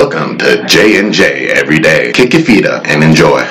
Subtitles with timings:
[0.00, 2.10] Welcome to J and J Every Day.
[2.12, 3.46] Kick your feet up and enjoy.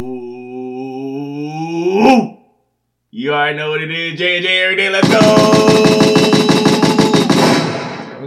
[0.00, 0.38] Ooh.
[3.10, 4.18] You already know what it is.
[4.18, 4.88] J and J every day.
[4.88, 5.20] Let's go.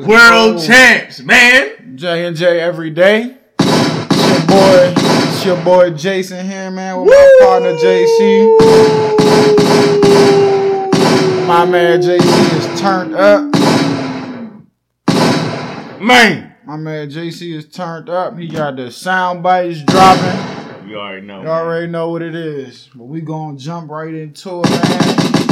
[0.08, 1.96] World champs, man.
[1.96, 3.39] J and J every day.
[4.52, 4.94] It's your boy,
[5.28, 8.58] it's your boy Jason here, man, with my partner JC.
[11.46, 13.44] My man JC is turned up.
[16.02, 16.56] Man.
[16.66, 18.40] My man JC is turned up.
[18.40, 20.90] He got the sound bites dropping.
[20.90, 21.44] You already know.
[21.44, 22.90] You already know what it is.
[22.96, 25.49] But we gonna jump right into it, man.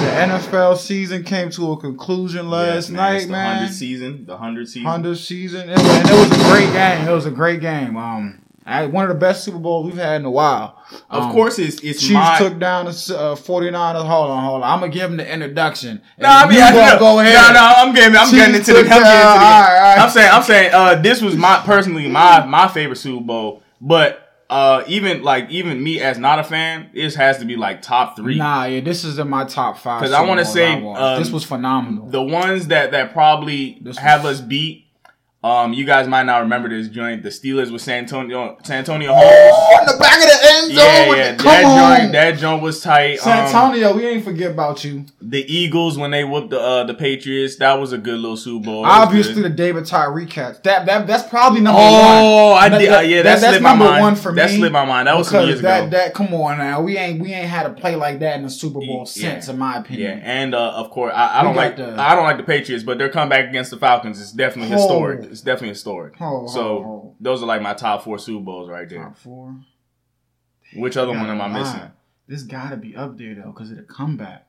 [0.00, 2.96] The NFL season came to a conclusion last Yes, man.
[3.12, 3.56] night, the man.
[3.56, 4.26] 100 season.
[4.26, 4.82] The 100 season.
[4.82, 5.70] Honda season.
[5.70, 7.08] And it was a great game.
[7.08, 7.96] It was a great game.
[7.96, 10.82] Um, I, one of the best Super Bowls we've had in a while.
[11.08, 12.38] Of Um, course, it's it's Chiefs my.
[12.38, 14.04] took down the uh, 49ers.
[14.06, 14.70] Hold on, hold on.
[14.72, 16.02] I'm gonna give him the introduction.
[16.18, 17.34] no, I mean, I, no, go ahead.
[17.34, 18.78] No, no, I'm getting, I'm getting into the.
[18.80, 19.98] I'm, into the all right, all right.
[20.00, 24.25] I'm saying, I'm saying, uh, this was my personally my my favorite Super Bowl, but
[24.48, 28.16] uh, even like even me as not a fan, this has to be like top
[28.16, 28.36] three.
[28.38, 30.00] Nah, yeah, this is in my top five.
[30.02, 32.06] 'Cause I wanna say, um, this was phenomenal.
[32.08, 34.85] The ones that that probably This have was- us beat.
[35.46, 37.22] Um, you guys might not remember this joint.
[37.22, 39.80] The Steelers with Santonio, San Antonio Holmes.
[39.80, 40.74] in the back of the end zone.
[40.76, 43.20] Yeah, yeah, the- that on, joint, that joint was tight.
[43.20, 45.04] San Um, we ain't forget about you.
[45.22, 48.64] the Eagles when they whooped the uh, the Patriots, that was a good little Super
[48.64, 48.84] Bowl.
[48.84, 50.62] Obviously, the David Tyree catch.
[50.64, 52.62] That that that's probably number Oh, one.
[52.64, 52.90] I That- did.
[52.90, 54.02] that- uh, yeah, that, that- that's slipped my number mind.
[54.02, 55.06] one for that me slipped my mind.
[55.06, 55.90] That was some because years that ago.
[55.90, 56.80] that come on now.
[56.80, 59.30] We ain't we ain't had a play like that in the Super Bowl Yeah.
[59.34, 60.02] since, in my opinion.
[60.02, 60.30] yeah, opinion.
[60.38, 62.98] and uh, of course, I, I don't like the- I don't like the Patriots, but
[62.98, 64.78] their comeback against the Falcons is definitely Oh.
[64.78, 65.35] historic.
[65.36, 66.14] It's definitely historic.
[66.18, 69.02] Oh, so oh, those are like my top four Super Bowls right there.
[69.02, 69.54] Top four.
[70.74, 71.90] Which other one am I missing?
[72.26, 74.46] This got to be up there though, because of the comeback.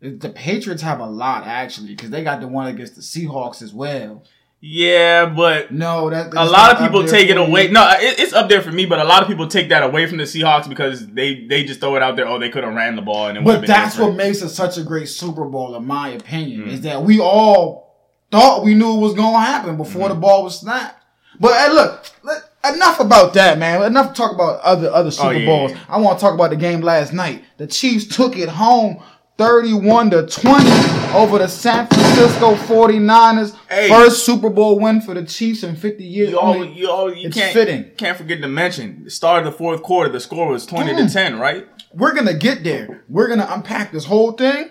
[0.00, 3.74] The Patriots have a lot actually, because they got the one against the Seahawks as
[3.74, 4.22] well.
[4.60, 7.66] Yeah, but No, that a lot of people take it away.
[7.66, 7.72] you.
[7.72, 10.06] No, it, it's up there for me, but a lot of people take that away
[10.06, 12.28] from the Seahawks because they they just throw it out there.
[12.28, 14.78] Oh, they could have ran the ball, and it But that's what makes it such
[14.78, 16.72] a great Super Bowl, in my opinion, Mm.
[16.72, 17.87] is that we all
[18.30, 20.10] thought we knew it was going to happen before Mm.
[20.10, 21.02] the ball was snapped.
[21.40, 23.82] But hey, look, let- enough about that, man.
[23.82, 25.70] Enough to talk about other other Super Oh, yeah, Bowls.
[25.72, 25.78] yeah.
[25.88, 27.44] I want to talk about the game last night.
[27.58, 28.98] The Chiefs took it home.
[29.38, 30.68] 31 to 20
[31.14, 33.54] over the San Francisco 49ers.
[33.70, 33.88] Hey.
[33.88, 36.30] First Super Bowl win for the Chiefs in 50 years.
[36.30, 37.84] You, all, you, all, you it's can't fitting.
[37.96, 40.10] can't forget to mention the start of the fourth quarter.
[40.10, 41.06] The score was twenty Mm.
[41.06, 41.68] to ten, right?
[41.94, 43.04] We're going to get there.
[43.08, 44.70] We're going to unpack this whole thing.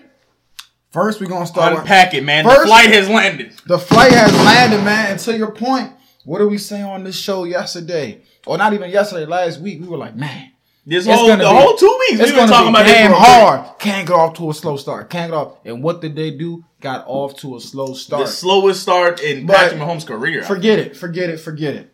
[0.90, 2.44] First, we're going to start with- Unpack it, man.
[2.44, 3.52] the flight has landed.
[3.66, 5.12] The flight has landed, man.
[5.12, 5.92] And to your point,
[6.24, 8.22] what did we say on this show yesterday?
[8.46, 9.80] Or not even yesterday, last week?
[9.80, 10.52] We were like, man,
[10.86, 13.10] This whole the be- whole two weeks it's we been talking be about this damn
[13.10, 13.20] quick.
[13.22, 13.78] hard.
[13.78, 15.10] Can't get off to a slow start.
[15.10, 15.56] Can't get off.
[15.66, 16.64] And what did they do?
[16.80, 18.24] Got off to a slow start.
[18.24, 20.42] The slowest start in But- Patrick Mahomes' career.
[20.44, 20.96] Forget it.
[20.96, 21.38] Forget it.
[21.38, 21.92] Forget it.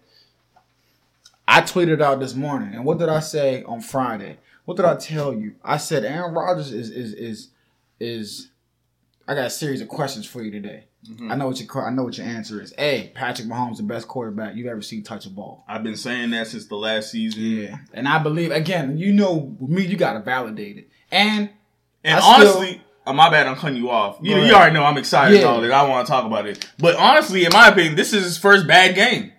[1.48, 4.38] I tweeted out this morning, and what did I say on Friday?
[4.64, 5.56] What did I tell you?
[5.64, 7.48] I said Aaron Rodgers is is is
[8.00, 8.48] is.
[9.26, 10.84] I got a series of questions for you today.
[11.08, 11.30] Mm-hmm.
[11.32, 12.72] I know what your I know what your answer is.
[12.78, 13.10] A.
[13.14, 15.64] Patrick Mahomes, the best quarterback you've ever seen touch a ball.
[15.68, 17.42] I've been saying that since the last season.
[17.42, 18.96] Yeah, and I believe again.
[18.98, 20.88] You know, me, you got to validate it.
[21.10, 21.50] And
[22.02, 24.16] And I still- honestly, uh, my bad, I'm cutting you off.
[24.22, 25.46] You, you already know I'm excited Yeah.
[25.46, 25.70] all that.
[25.72, 26.66] I want to talk about it.
[26.78, 29.32] But honestly, in my opinion, this is his first bad game.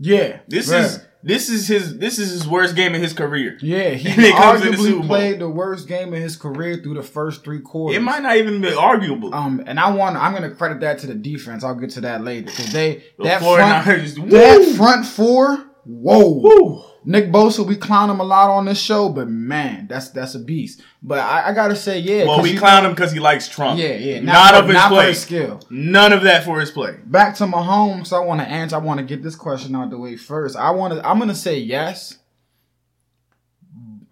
[0.00, 0.82] yeah, This right.
[0.82, 3.58] is this is his this is his worst game in his career.
[3.60, 3.90] yeah.
[3.96, 6.94] He when it comes to the arguably played the worst game of his career through
[6.94, 7.96] the first three quarters.
[7.96, 9.34] It might not even be arguable.
[9.34, 11.64] Um, and I want I'm gonna credit that to the defense.
[11.64, 15.64] I'll get to that later because they The that front 49ers, that front four.
[15.84, 16.84] Whoa, Woo.
[17.08, 20.40] Nick Bosa, we clown him a lot on this show, but man, that's that's a
[20.40, 20.82] beast.
[21.00, 22.24] But I, I gotta say, yeah.
[22.24, 23.78] well, we clown him because he likes Trump.
[23.78, 24.20] Yeah, yeah.
[24.20, 25.08] Not, for- of his not play.
[25.08, 25.62] his skill.
[25.70, 26.98] None of that for his play.
[27.04, 28.12] Back to Mahomes.
[28.12, 28.74] I want to answer.
[28.74, 30.56] I want to get this question out the way first.
[30.56, 31.08] I want to.
[31.08, 32.18] I'm gonna say yes.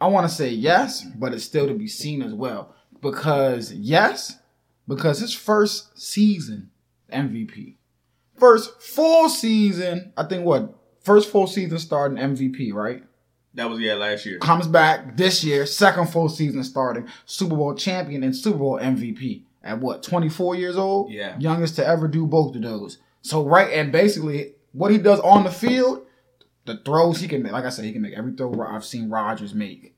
[0.00, 2.76] I want to say yes, but it's still to be seen as well.
[3.00, 4.38] Because yes,
[4.86, 6.70] because his first season
[7.12, 7.74] MVP,
[8.36, 10.12] first full season.
[10.16, 13.04] I think what first full season starting MVP, right?
[13.54, 14.38] That was yeah last year.
[14.38, 19.42] Comes back this year, second full season starting, Super Bowl champion and Super Bowl MVP
[19.62, 21.12] at what, 24 years old?
[21.12, 21.38] Yeah.
[21.38, 22.98] Youngest to ever do both of those.
[23.22, 26.04] So, right, and basically what he does on the field,
[26.64, 29.08] the throws he can make, like I said, he can make every throw I've seen
[29.08, 29.94] Rodgers make,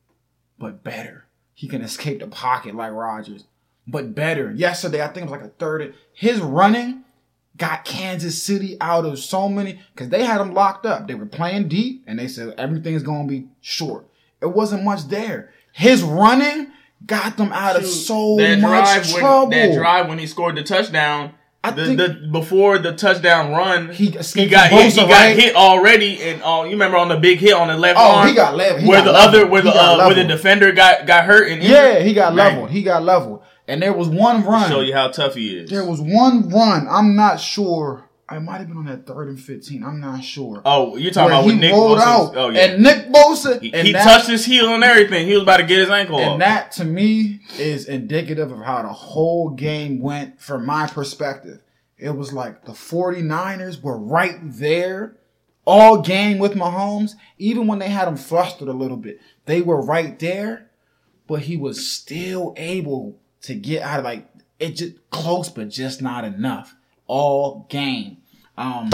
[0.59, 1.27] but better.
[1.55, 3.45] He can escape the pocket like Rodgers,
[3.87, 4.53] but better.
[4.53, 5.95] Yesterday, I think it was like a third.
[6.13, 7.05] His running
[7.57, 11.07] got Kansas City out of so many because they had them locked up.
[11.09, 14.07] They were playing deep, and they said everything's going to be short.
[14.43, 15.53] It wasn't much there.
[15.73, 16.69] His running
[17.07, 19.51] got them out of so much drive trouble.
[19.51, 21.33] when that drive when he scored the touchdown.
[21.65, 24.93] I the, think- the before the touchdown run, He he, got hit.
[24.93, 25.37] He got right?
[25.37, 28.29] hit already, and uh, you remember on the big hit on the left Oh, arm.
[28.29, 29.35] he got lev- he where got the leveled.
[29.35, 32.35] other, where the He uh, where the defender got got hurt and yeah, he got
[32.35, 32.71] Man, leveled.
[32.71, 33.43] He got leveled.
[33.69, 34.69] And there was one run.
[34.71, 35.71] Show you how tough he is.
[35.71, 36.87] There was one run.
[36.89, 38.09] I'm not sure.
[38.29, 39.85] I might have been on that third and fifteen.
[39.85, 40.61] I'm not sure.
[40.65, 43.73] oh, you're talking Where about when Nick rolled out, Oh yeah, and Nick Bosa, he,
[43.73, 45.29] and he that, touched his heel and everything.
[45.29, 46.33] He was about to get his ankle off.
[46.33, 51.61] and that to me is indicative of how the whole game went from my perspective.
[51.99, 55.17] It was like the 49ers were right there
[55.67, 59.21] all game with Mahomes, even when they had him flustered a little bit.
[59.45, 60.71] They were right there,
[61.27, 64.29] but he was still able to get out of like
[64.59, 66.75] it just close, but just not enough
[67.07, 68.19] all game.
[68.57, 68.91] Um,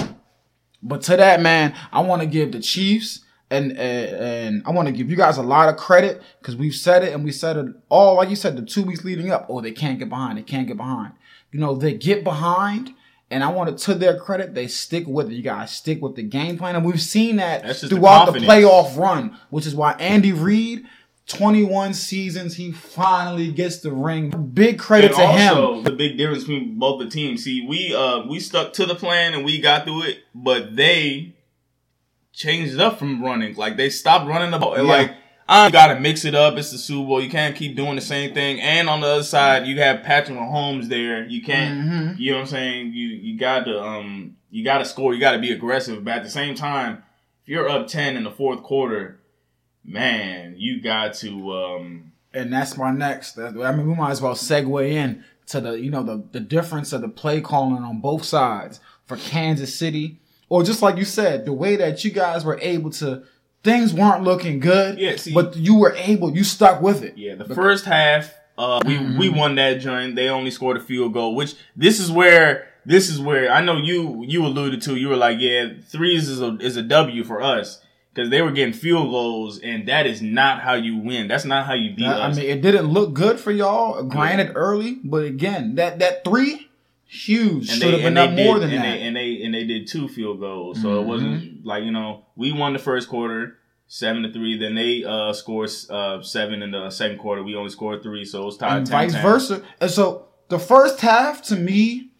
[0.82, 3.20] but to that man, I want to give the Chiefs
[3.52, 6.74] and uh, and I want to give you guys a lot of credit because we've
[6.74, 9.46] said it and we said it all like you said the two weeks leading up.
[9.48, 10.38] Oh, they can't get behind.
[10.38, 11.12] They can't get behind.
[11.52, 12.94] You know they get behind,
[13.30, 15.34] and I want it to their credit they stick with it.
[15.34, 18.40] You guys stick with the game plan, and we've seen that just the throughout the,
[18.40, 20.84] playoff run, which is why Andy Reid.
[21.32, 24.30] 21 seasons, he finally gets the ring.
[24.52, 25.56] Big credit and to him.
[25.56, 27.44] also the big difference between both the teams.
[27.44, 31.34] See, we uh we stuck to the plan and we got through it, but they
[32.32, 33.54] changed up from running.
[33.54, 34.74] Like they stopped running the ball.
[34.74, 34.92] And Yeah.
[34.94, 35.10] Like
[35.48, 36.56] I gotta mix it up.
[36.56, 37.20] It's the Super Bowl.
[37.20, 38.60] You can't keep doing the same thing.
[38.60, 41.26] And on the other side, you have Patrick Mahomes there.
[41.26, 41.80] You can't.
[41.88, 42.18] Mhm.
[42.18, 42.92] You know what I'm saying?
[42.94, 45.12] You you got to um you got to score.
[45.14, 46.04] You got to be aggressive.
[46.04, 47.02] But at the same time,
[47.42, 49.18] if you're up ten in the fourth quarter,
[49.84, 53.38] man, you got to um and that's my next.
[53.38, 56.92] I mean, we might as well segue in to the you know the the difference
[56.92, 60.18] of the play calling on both sides for Kansas City,
[60.48, 63.24] or just like you said, the way that you guys were able to.
[63.64, 66.34] Things weren't looking good, Yeah, see- but you were able.
[66.36, 67.16] You stuck with it.
[67.16, 69.18] Yeah, the first half, uh, we Mm-hmm.
[69.18, 70.16] we won that joint.
[70.16, 73.76] They only scored a field goal, which this is where this is where I know
[73.76, 74.96] you you alluded to.
[74.96, 77.80] You were like, yeah, threes is a is a W for us
[78.14, 81.28] because they were getting field goals, and that is not how you win.
[81.28, 82.36] That's not how you beat I us.
[82.36, 84.02] I mean, it didn't look good for y'all.
[84.04, 86.68] Granted, early, but again, that that three,
[87.06, 87.68] huge.
[87.70, 88.92] and Should have they, been up more did, than and that.
[88.98, 91.06] They, and they and they did two field goals, so it Mhm.
[91.06, 94.58] wasn't like you know we won the first quarter seven to three.
[94.58, 97.42] Then they uh scored uh seven in the second quarter.
[97.42, 98.76] We only scored three, so it was tied.
[98.78, 98.90] and 10-10.
[98.90, 99.62] vice versa.
[99.80, 102.10] And so the first half to me,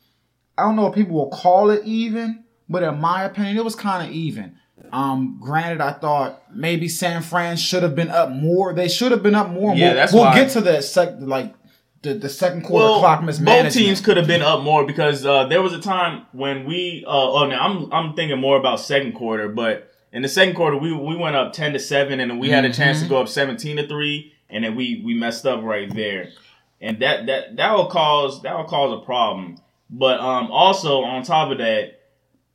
[0.56, 3.74] I don't know if people will call it even, but in my opinion, it was
[3.74, 4.56] kind of even.
[4.92, 8.74] Um, granted, I thought maybe San Fran should have been up more.
[8.74, 9.74] They should have been up more.
[9.74, 11.54] Yeah, we'll, that's we'll why- get to that sec like
[12.02, 13.66] the, the second quarter clock mismanagement.
[13.66, 17.04] both teams could have been up more because uh, there was a time when we.
[17.06, 20.76] Uh, oh, now I'm I'm thinking more about second quarter, but in the second quarter
[20.76, 23.06] we we went up ten to seven, and we had a chance Mm-hmm.
[23.06, 26.28] to go up seventeen to three, and then we we messed up right there,
[26.82, 29.56] and that that that will cause that will cause a problem.
[29.88, 32.00] But um, also on top of that,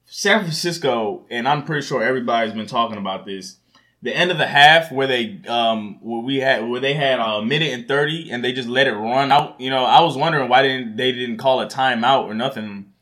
[0.08, 3.58] San Francisco, and I'm pretty sure everybody's been talking about this.
[4.02, 7.42] The end of the half where they um where we had where they had a
[7.42, 9.60] minute and thirty and they just let it run out.
[9.60, 12.94] You know, I was wondering why didn't they didn't call a timeout or nothing.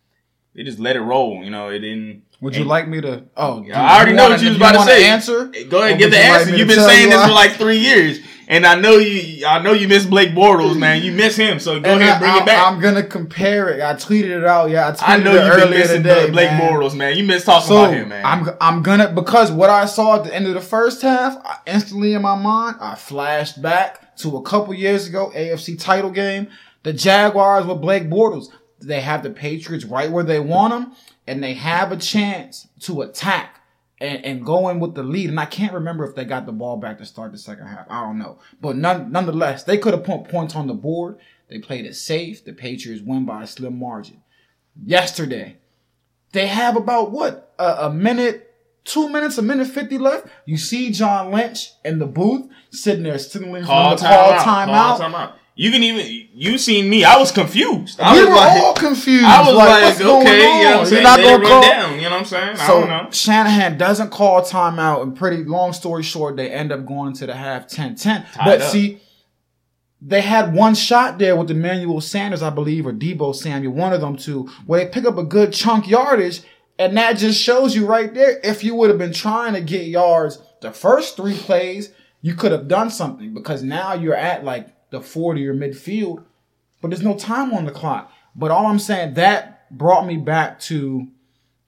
[0.56, 1.44] They just let it roll.
[1.44, 2.24] You know, it didn't.
[2.42, 3.26] Would you and- like me to?
[3.36, 5.06] Oh, I already know what you was about to say.
[5.06, 5.46] Answer.
[5.70, 6.56] Go ahead and get the you like answer.
[6.56, 9.46] You've been saying you this for like three years, and I know you.
[9.46, 11.04] I know you miss Blake Bortles, man.
[11.04, 12.68] You miss him, so go And ahead and bring I, it back.
[12.68, 13.82] I'm gonna compare it.
[13.82, 14.70] I tweeted it out.
[14.70, 16.62] Yeah, I tweeted I know it you've been earlier missing today, Blake man.
[16.72, 17.18] Bortles, man.
[17.18, 18.26] You miss talking So about him, man.
[18.26, 21.58] I'm I'm gonna because what I saw at the end of the first half, I,
[21.68, 26.48] instantly in my mind, I flashed back to a couple years ago, AFC title game,
[26.84, 28.48] the Jaguars with Blake Bortles.
[28.82, 33.02] They have the Patriots right where they want them, and they have a chance to
[33.02, 33.55] attack
[34.00, 35.30] and, and go in with the lead.
[35.30, 37.86] And I can't remember if they got the ball back to start the second half.
[37.90, 41.18] I don't know, but none, nonetheless, they could have put points on the board.
[41.48, 42.44] They played it safe.
[42.44, 44.22] The Patriots win by a slim margin.
[44.84, 45.58] Yesterday,
[46.32, 50.28] they have about what a, a minute, two minutes, a minute fifty left.
[50.46, 55.00] You see John Lynch in the booth sitting there, signaling for call time call out.
[55.00, 55.14] timeout.
[55.14, 55.34] Timeout.
[55.58, 57.06] You can even you seen me.
[57.06, 58.00] I was confused.
[58.02, 59.24] I we was were like, all confused.
[59.26, 61.02] I was like, what's going okay, you know what I'm saying?
[61.02, 61.62] You're not Let gonna call.
[61.62, 61.96] down.
[61.96, 62.58] You know what I'm saying?
[62.58, 63.08] I So don't know.
[63.12, 67.34] Shanahan doesn't call timeout, and pretty long story short, they end up going into the
[67.36, 68.04] half 10-10.
[68.04, 68.70] Tied But up.
[68.70, 69.00] see,
[70.02, 74.02] they had one shot there with Emmanuel Sanders, I believe, or Deebo Samuel, one of
[74.02, 76.42] them two, where they pick up a good chunk yardage,
[76.78, 78.42] and that just shows you right there.
[78.44, 82.52] If you would have been trying to get yards the first three plays, you could
[82.52, 86.24] have done something because now you're at like the 40 or midfield,
[86.82, 88.12] but there's no time on the clock.
[88.36, 91.08] But all I'm saying that brought me back to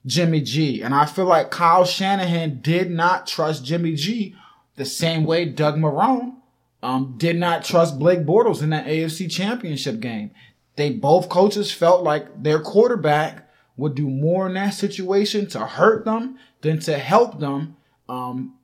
[0.06, 0.82] Jimmy G.
[0.82, 4.34] And I feel like Kyle Shanahan did not trust Jimmy G
[4.76, 6.36] the same way Doug Marrone
[6.82, 10.30] um, did not trust Blake Bortles in that AFC championship game.
[10.76, 16.04] They both coaches felt like their quarterback would do more in that situation to hurt
[16.04, 17.76] them than to help them.
[18.08, 18.54] Um,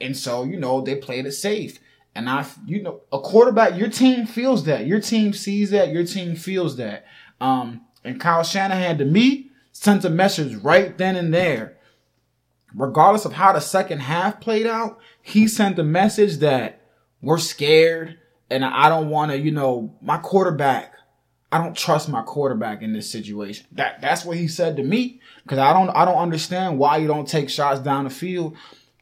[0.00, 1.80] and so, you know, they played it safe.
[2.14, 4.86] And I, you know, a quarterback, your team feels that.
[4.86, 5.92] Your team sees that.
[5.92, 7.06] Your team feels that.
[7.40, 11.76] Um, and Kyle Shanahan, to me, sent a message right then and there.
[12.74, 16.82] Regardless of how the second half played out, he sent a message that
[17.22, 18.18] we're scared
[18.50, 20.94] and I don't want to, you know, my quarterback.
[21.50, 23.66] I don't trust my quarterback in this situation.
[23.72, 27.06] That that's what he said to me because I don't I don't understand why you
[27.06, 28.56] don't take shots down the field.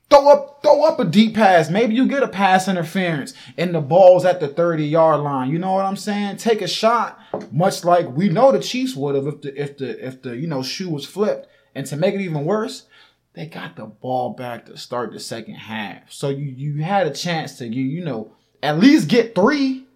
[0.08, 1.68] Throw up throw up a deep pass.
[1.68, 5.50] Maybe you get a pass interference and the ball's at the 30 yard line.
[5.50, 6.36] You know what I'm saying?
[6.36, 7.18] Take a shot,
[7.50, 10.46] much like we know the Chiefs would have if the if the if the you
[10.46, 11.48] know shoe was flipped.
[11.74, 12.86] And to make it even worse,
[13.34, 16.10] they got the ball back to start the second half.
[16.10, 18.32] So you you had a chance to you you know
[18.62, 19.86] at least get three,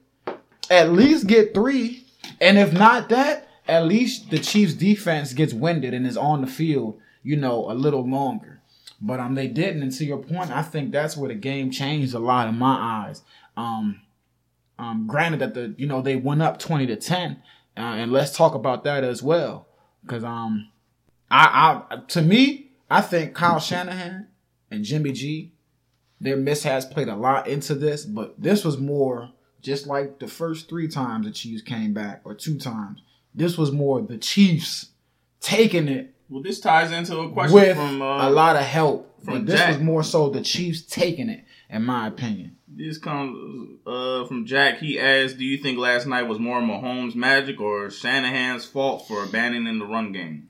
[0.70, 2.04] at least get three,
[2.40, 6.46] and if not that, at least the Chiefs defense gets winded and is on the
[6.46, 8.59] field, you know, a little longer.
[9.00, 12.14] But um, they didn't, and to your point, I think that's where the game changed
[12.14, 13.22] a lot in my eyes.
[13.56, 14.02] Um,
[14.78, 17.42] um, granted that the you know they went up twenty to ten,
[17.76, 19.66] uh, and let's talk about that as well,
[20.02, 20.68] because um,
[21.30, 24.28] I, I to me, I think Kyle Shanahan
[24.70, 25.52] and Jimmy G,
[26.20, 29.30] their mishaps played a lot into this, but this was more
[29.62, 33.00] just like the first three times the Chiefs came back, or two times.
[33.34, 34.90] This was more the Chiefs
[35.40, 39.20] taking it Well, this ties into a question with from uh, a lot of help.
[39.24, 39.68] from But this Jack.
[39.70, 42.56] was more so the Chiefs taking it, in my opinion.
[42.68, 44.78] This comes uh, from Jack.
[44.78, 49.24] He asked, "Do you think last night was more Mahomes' magic or Shanahan's fault for
[49.24, 50.48] abandoning the run game?"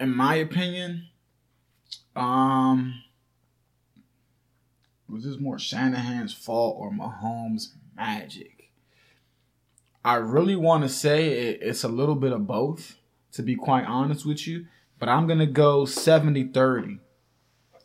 [0.00, 1.06] In my opinion,
[2.16, 3.02] um,
[5.08, 8.70] was this more Shanahan's fault or Mahomes' magic?
[10.04, 12.96] I really want to say it, it's a little bit of both,
[13.32, 14.66] to be quite honest with you,
[14.98, 16.98] but I'm going to go 70 30.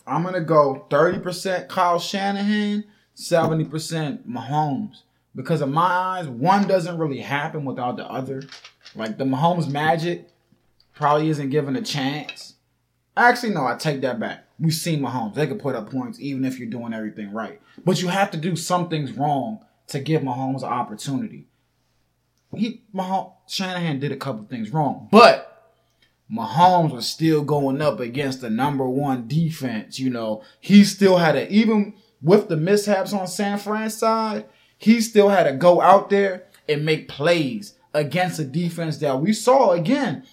[0.05, 2.85] I'm going to go 30% Kyle Shanahan,
[3.15, 5.01] 70% Mahomes.
[5.35, 8.43] Because in my eyes, one doesn't really happen without the other.
[8.95, 10.29] Like the Mahomes magic,
[10.93, 12.55] probably isn't given a chance.
[13.15, 14.45] Actually, no, I take that back.
[14.59, 15.35] We've seen Mahomes.
[15.35, 17.61] They can put up points even if you're doing everything right.
[17.83, 21.47] But you have to do some things wrong to give Mahomes an opportunity.
[22.55, 25.73] He Mahomes, Shanahan did a couple things wrong, but
[26.31, 29.99] Mahomes was still going up against the number one defense.
[29.99, 34.45] You know, he still had to even with the mishaps on San Fran's side,
[34.77, 39.33] he still had to go out there and make plays against a defense that we
[39.33, 40.23] saw again.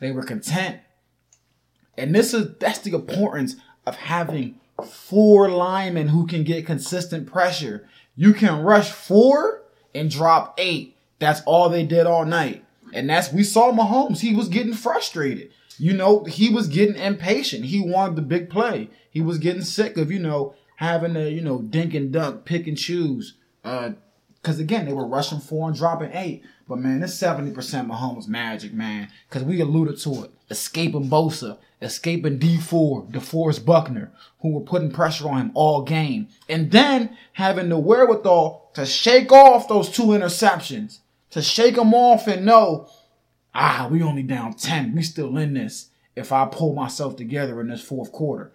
[0.00, 0.80] They were content.
[1.96, 7.86] And this is that's the importance of having four linemen who can get consistent pressure.
[8.16, 9.62] You can rush four
[9.94, 10.91] and drop eight.
[11.22, 12.64] That's all they did all night.
[12.92, 14.20] And that's we saw Mahomes.
[14.20, 15.50] He was getting frustrated.
[15.78, 17.66] You know, he was getting impatient.
[17.66, 18.90] He wanted the big play.
[19.08, 22.66] He was getting sick of, you know, having to, you know, dink and dunk, pick
[22.66, 23.34] and choose.
[23.64, 23.92] Uh,
[24.42, 26.42] Cause again, they were rushing four and dropping eight.
[26.66, 29.08] But man, this 70% Mahomes magic, man.
[29.30, 30.32] Cause we alluded to it.
[30.50, 34.10] Escaping Bosa, escaping D4, DeForest Buckner,
[34.40, 36.26] who were putting pressure on him all game.
[36.48, 40.98] And then having the wherewithal to shake off those two interceptions.
[41.32, 42.88] To shake them off and know,
[43.54, 44.94] ah, we only down 10.
[44.94, 45.88] We still in this.
[46.14, 48.52] If I pull myself together in this fourth quarter.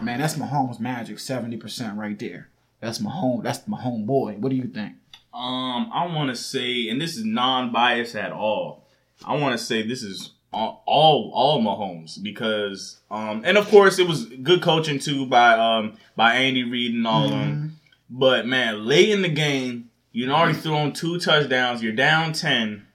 [0.00, 2.48] Man, that's Mahomes magic, 70% right there.
[2.80, 3.42] That's my home.
[3.44, 4.34] That's my home boy.
[4.38, 4.94] What do you think?
[5.32, 8.84] Um, I want to say, and this is non-biased at all.
[9.24, 13.98] I want to say this is all all, all Mahomes because, um, and of course
[13.98, 17.80] it was good coaching too by um by Andy Reid and all of them.
[18.10, 21.82] But man, late in the game, you'd already thrown two touchdowns.
[21.82, 22.86] You're down ten,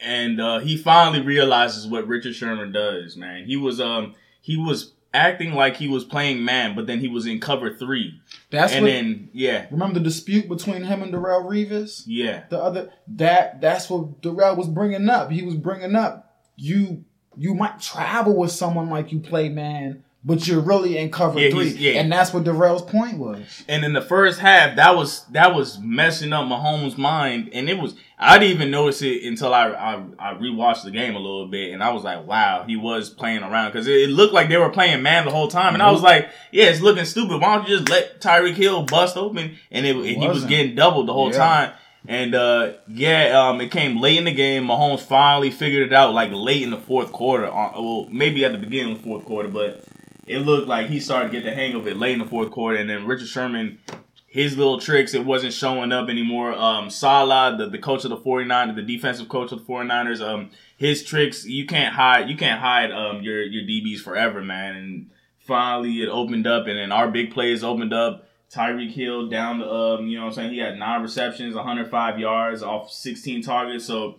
[0.00, 3.16] and uh, he finally realizes what Richard Sherman does.
[3.16, 7.08] Man, he was um he was acting like he was playing man, but then he
[7.08, 8.90] was in cover three, That's and what.
[8.90, 12.02] then yeah, remember the dispute between him and Darrelle Revis?
[12.06, 12.44] yeah.
[12.48, 15.30] The other that that's what Darrelle was bringing up.
[15.30, 17.04] He was bringing up you.
[17.34, 21.50] You might travel with someone like you play man, but you're really in cover Yeah,
[21.50, 22.00] three, yeah.
[22.00, 23.64] and that's what Darrelle's point was.
[23.68, 27.78] And in the first half, that was that was messing up Mahomes' mind, and it
[27.78, 31.48] was I didn't even notice it until I I, I rewatched the game a little
[31.48, 34.48] bit, and I was like, wow, he was playing around because it, it looked like
[34.48, 37.40] they were playing man the whole time, and I was like, yeah, it's looking stupid.
[37.40, 39.56] Why don't you just let Tyreek Hill bust open?
[39.72, 41.36] And, it, and he was getting doubled the whole Yeah.
[41.38, 41.72] time.
[42.06, 44.66] And uh, yeah, um, it came late in the game.
[44.66, 47.46] Mahomes finally figured it out, like late in the fourth quarter.
[47.46, 49.84] Uh, well, maybe at the beginning of the fourth quarter, but
[50.26, 52.50] it looked like he started to get the hang of it late in the fourth
[52.50, 52.78] quarter.
[52.78, 53.78] And then Richard Sherman,
[54.26, 56.52] his little tricks, it wasn't showing up anymore.
[56.52, 60.50] Um, Salah, the, the coach of the 49ers, the defensive coach of the 49ers, um,
[60.76, 64.76] his tricks, you can't hide, you can't hide um your your DBs forever, man.
[64.76, 68.28] And finally, it opened up, and then our big plays opened up.
[68.52, 70.52] Tyreek Hill down to, um, you know what I'm saying?
[70.52, 73.86] He had nine receptions, 105 yards off 16 targets.
[73.86, 74.18] So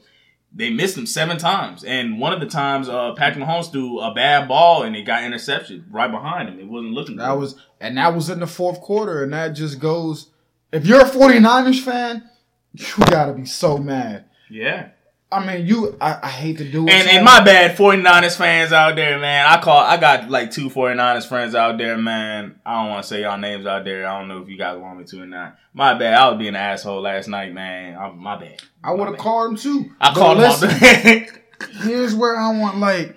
[0.56, 1.84] they missed him seven times.
[1.84, 5.24] And one of the times, uh, Patrick Mahomes threw a bad ball and it got
[5.24, 6.60] intercepted right behind him.
[6.60, 7.40] It wasn't looking That good.
[7.40, 10.30] was and that was in the fourth quarter, and that just goes.
[10.72, 12.30] If you're a 49ers fan,
[12.74, 14.26] you gotta be so mad.
[14.50, 14.90] yeah.
[15.34, 15.98] I mean, you.
[16.00, 16.92] I, I hate to do it.
[16.92, 19.46] And, and my bad, 49ers fans out there, man.
[19.46, 22.60] I call, I got like two 49ers friends out there, man.
[22.66, 24.08] I don't want to say y'all names out there.
[24.08, 25.58] I don't know if you guys want me to or not.
[25.74, 26.14] My bad.
[26.14, 27.98] I was being an asshole last night, man.
[27.98, 28.62] I, my bad.
[28.84, 29.92] I would have called him too.
[30.00, 31.28] I called listen, him.
[31.82, 33.16] Here's where I want like.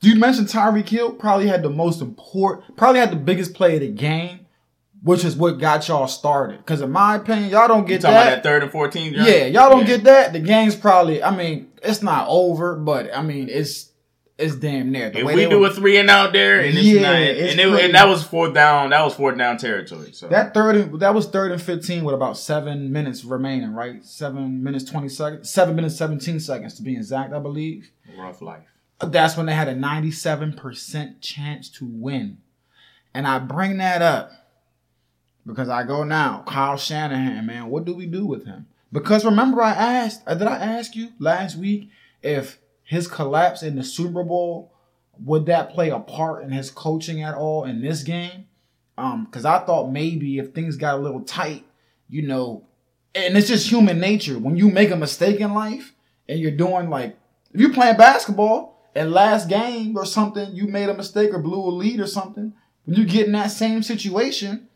[0.00, 3.82] You mentioned Tyreek Hill probably had the most important, probably had the biggest play of
[3.82, 4.41] the game,
[5.02, 6.58] which is what got y'all started.
[6.58, 8.08] Because in my opinion, y'all don't get that.
[8.10, 9.14] about that third and 14?
[9.14, 9.24] John?
[9.26, 9.86] Yeah, y'all don't Yeah.
[9.96, 10.32] get that.
[10.32, 11.22] The game's probably.
[11.22, 13.88] I mean, it's not over, but I mean, it's
[14.38, 15.10] it's damn near.
[15.10, 17.20] The If way we do were- a three and out there, and it's Yeah, not,
[17.20, 20.10] it's and, it, and that was fourth down, that was fourth down territory.
[20.12, 24.04] So that third, and, that was third and fifteen with about seven minutes remaining, right?
[24.04, 27.90] Seven minutes twenty seconds, seven minutes seventeen seconds to be exact, I believe.
[28.18, 28.64] rough life.
[29.00, 32.38] That's when they had a ninety-seven percent chance to win,
[33.14, 34.32] and I bring that up
[35.46, 38.66] because I go now, Kyle Shanahan, man, what do we do with him?
[38.92, 41.90] Because remember, I asked, uh, did I ask you last week
[42.22, 44.72] if his collapse in the Super Bowl
[45.18, 48.46] would that play a part in his coaching at all in this game?
[48.98, 51.64] Um, because I thought maybe if things got a little tight,
[52.08, 52.66] you know,
[53.14, 54.38] and it's just human nature.
[54.38, 55.94] When you make a mistake in life
[56.28, 57.16] and you're doing like,
[57.52, 61.60] if you're playing basketball and last game or something, you made a mistake or blew
[61.60, 62.52] a lead or something,
[62.84, 64.68] when you get in that same situation,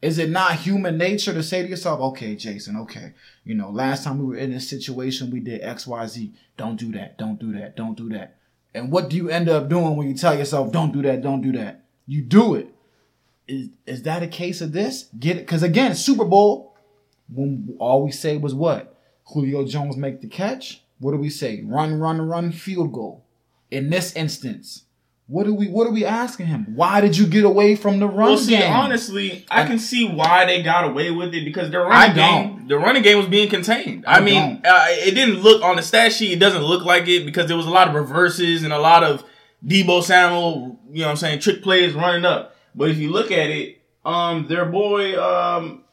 [0.00, 4.04] is it not human nature to say to yourself, okay, Jason, okay, you know, last
[4.04, 6.32] time we were in this situation, we did X, Y, Z.
[6.56, 7.18] Don't do that.
[7.18, 7.76] Don't do that.
[7.76, 8.36] Don't do that.
[8.74, 11.40] And what do you end up doing when you tell yourself, don't do that, don't
[11.40, 11.82] do that?
[12.06, 12.72] You do it.
[13.48, 15.08] Is, is that a case of this?
[15.18, 15.46] Get it?
[15.46, 16.76] Because again, Super Bowl,
[17.32, 18.94] when all we say was what?
[19.24, 20.82] Julio Jones make the catch.
[21.00, 21.62] What do we say?
[21.64, 23.24] Run, run, run, field goal.
[23.70, 24.84] In this instance,
[25.28, 26.74] what do we what are we asking him?
[26.74, 28.72] Why did you get away from the run Well, see, game?
[28.72, 32.78] honestly, I can see why they got away with it because the running game, the
[32.78, 34.04] running game was being contained.
[34.06, 36.32] I, I mean, uh, it didn't look on the stat sheet.
[36.32, 39.04] It doesn't look like it because there was a lot of reverses and a lot
[39.04, 39.22] of
[39.64, 42.56] Deebo Samuel, you know, what I'm saying, trick plays running up.
[42.74, 45.84] But if you look at it, um, their boy, um,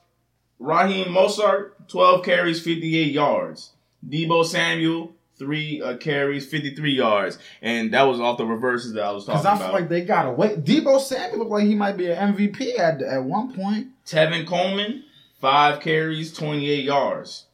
[0.59, 3.73] Raheem Mostert, 12 carries, 58 yards.
[4.07, 9.11] Deebo Samuel, three uh, carries, 53 yards, and that was off the reverses that I
[9.11, 9.53] was talking about.
[9.55, 10.55] Because I feel like they got away.
[10.55, 13.87] Deebo Samuel looked like he might be an MVP at at one point.
[14.05, 15.03] Tevin Coleman,
[15.39, 17.45] five carries, 28 yards.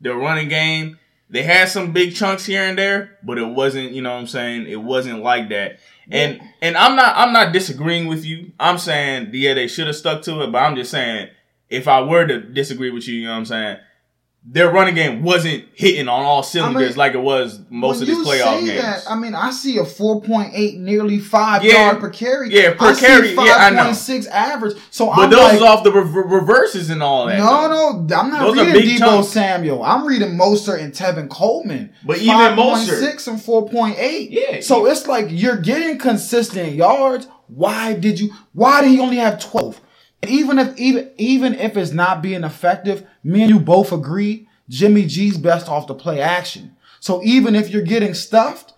[0.00, 0.98] The running game,
[1.28, 4.26] they had some big chunks here and there, but it wasn't, you know what I'm
[4.26, 4.66] saying?
[4.66, 5.78] It wasn't like that.
[6.10, 8.50] And and I'm not I'm not disagreeing with you.
[8.58, 11.28] I'm saying yeah, they should have stuck to it, but I'm just saying
[11.68, 13.76] if I were to disagree with you, you know what I'm saying?
[14.42, 18.64] Their running game wasn't hitting on all cylinders like it was most of this playoff
[18.64, 18.80] games.
[18.82, 21.88] that, I mean, I see a 4.8, nearly five Yeah.
[21.90, 22.50] yard per carry.
[22.50, 23.34] Yeah, per I carry.
[23.34, 23.82] Yeah, I know.
[23.90, 24.76] 5.6 average.
[24.90, 27.38] So but I'm those like, off the rever- reverses and all that.
[27.38, 29.28] no, no, I'm not Those reading Deebo chunks.
[29.28, 29.84] Samuel.
[29.84, 31.92] I'm reading Mostert and Tevin Coleman.
[32.04, 34.28] But even Mostert- 6 and 4.8.
[34.30, 37.28] Yeah, So it's like you're getting consistent yards.
[37.46, 38.30] Why did you?
[38.54, 39.80] Why did he only have 12?
[40.26, 45.06] Even if even even if it's not being effective, me and you both agree Jimmy
[45.06, 46.76] G's best off the play action.
[47.00, 48.74] So even if you're getting stuffed,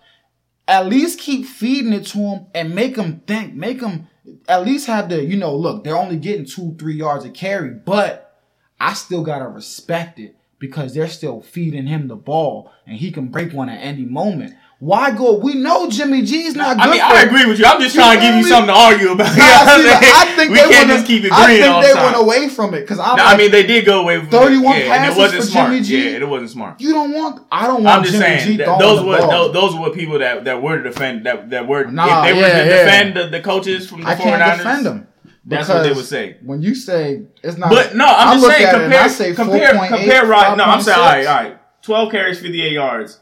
[0.67, 4.07] at least keep feeding it to him and make him think, make him
[4.47, 7.71] at least have the, you know, look, they're only getting two, three yards of carry,
[7.71, 8.41] but
[8.79, 13.27] I still gotta respect it because they're still feeding him the ball and he can
[13.27, 14.55] break one at any moment.
[14.79, 15.37] Why go?
[15.37, 16.83] We know Jimmy G's not good.
[16.85, 17.65] I mean, I agree with you.
[17.65, 19.27] I'm just trying to give you something to argue about.
[19.37, 20.11] Nah, You know what I'm see.
[20.11, 22.03] I think we they can't went, just keep I think all they time.
[22.03, 24.27] went away from it because I'm No, like, I mean, they did go away from
[24.29, 24.85] 31 it.
[24.85, 25.71] Yeah, and it passes wasn't for smart.
[25.71, 26.03] Jimmy G.
[26.11, 26.81] Yeah, it wasn't smart.
[26.81, 27.45] you don't want.
[27.49, 30.19] I don't want I'm just Jimmy saying G that those were those, those were people
[30.19, 32.83] that, that were to defend that that were Nah, if they were yeah, to yeah.
[32.83, 34.19] defend the, the coaches from the I 49ers.
[34.23, 35.07] can't defend them.
[35.45, 36.37] That's what they would say.
[36.43, 38.81] When you say it's not, But no, I I'm just saying at it
[39.27, 40.57] and compare I compare 4.8, compare right.
[40.57, 41.29] No, I'm saying all right, 5.6.
[41.29, 41.59] all right.
[41.83, 43.19] 12 carries, 58 yards.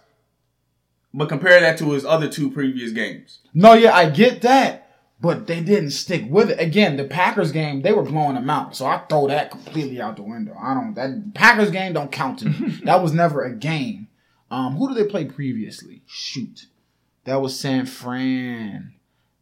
[1.14, 3.40] But compare that to his other two previous games.
[3.54, 4.88] No, yeah, I get that.
[5.20, 6.60] but they didn't stick with it.
[6.60, 8.76] Again, the Packers game, they were blowing them out.
[8.76, 10.56] So I throw that completely out the window.
[10.60, 12.80] I don't that Packers game don't count to me.
[12.86, 14.08] that was never a game.
[14.50, 16.02] Um, who did they play previously?
[16.08, 16.66] Shoot.
[17.26, 18.94] That was San Fran.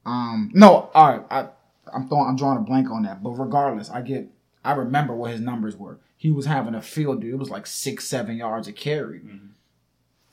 [0.05, 1.25] Um, no, all right.
[1.31, 1.47] I,
[1.93, 3.23] I'm throwing, I'm drawing a blank on that.
[3.23, 4.27] But regardless, I get,
[4.65, 5.99] I remember what his numbers were.
[6.17, 7.33] He was having a field dude.
[7.33, 9.21] It was like six, seven yards a carry.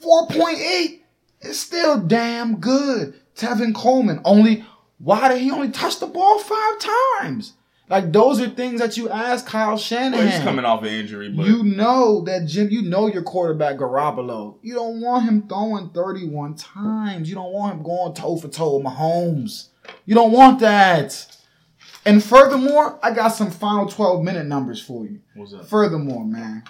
[0.03, 1.01] 4.8
[1.40, 3.14] is still damn good.
[3.37, 4.64] Tevin Coleman only,
[4.99, 6.79] why did he only touch the ball five
[7.20, 7.55] times?
[7.88, 10.12] Like those are things that you ask Kyle Shanahan.
[10.25, 13.77] Well, he's coming off an injury, but You know that Jim, you know your quarterback
[13.77, 14.57] Garoppolo.
[14.62, 17.29] You don't want him throwing 31 times.
[17.29, 19.68] You don't want him going toe for toe with Mahomes.
[20.05, 21.27] You don't want that.
[22.05, 25.20] And furthermore, I got some final 12 minute numbers for you.
[25.35, 25.66] what's up?
[25.66, 26.64] Furthermore, man,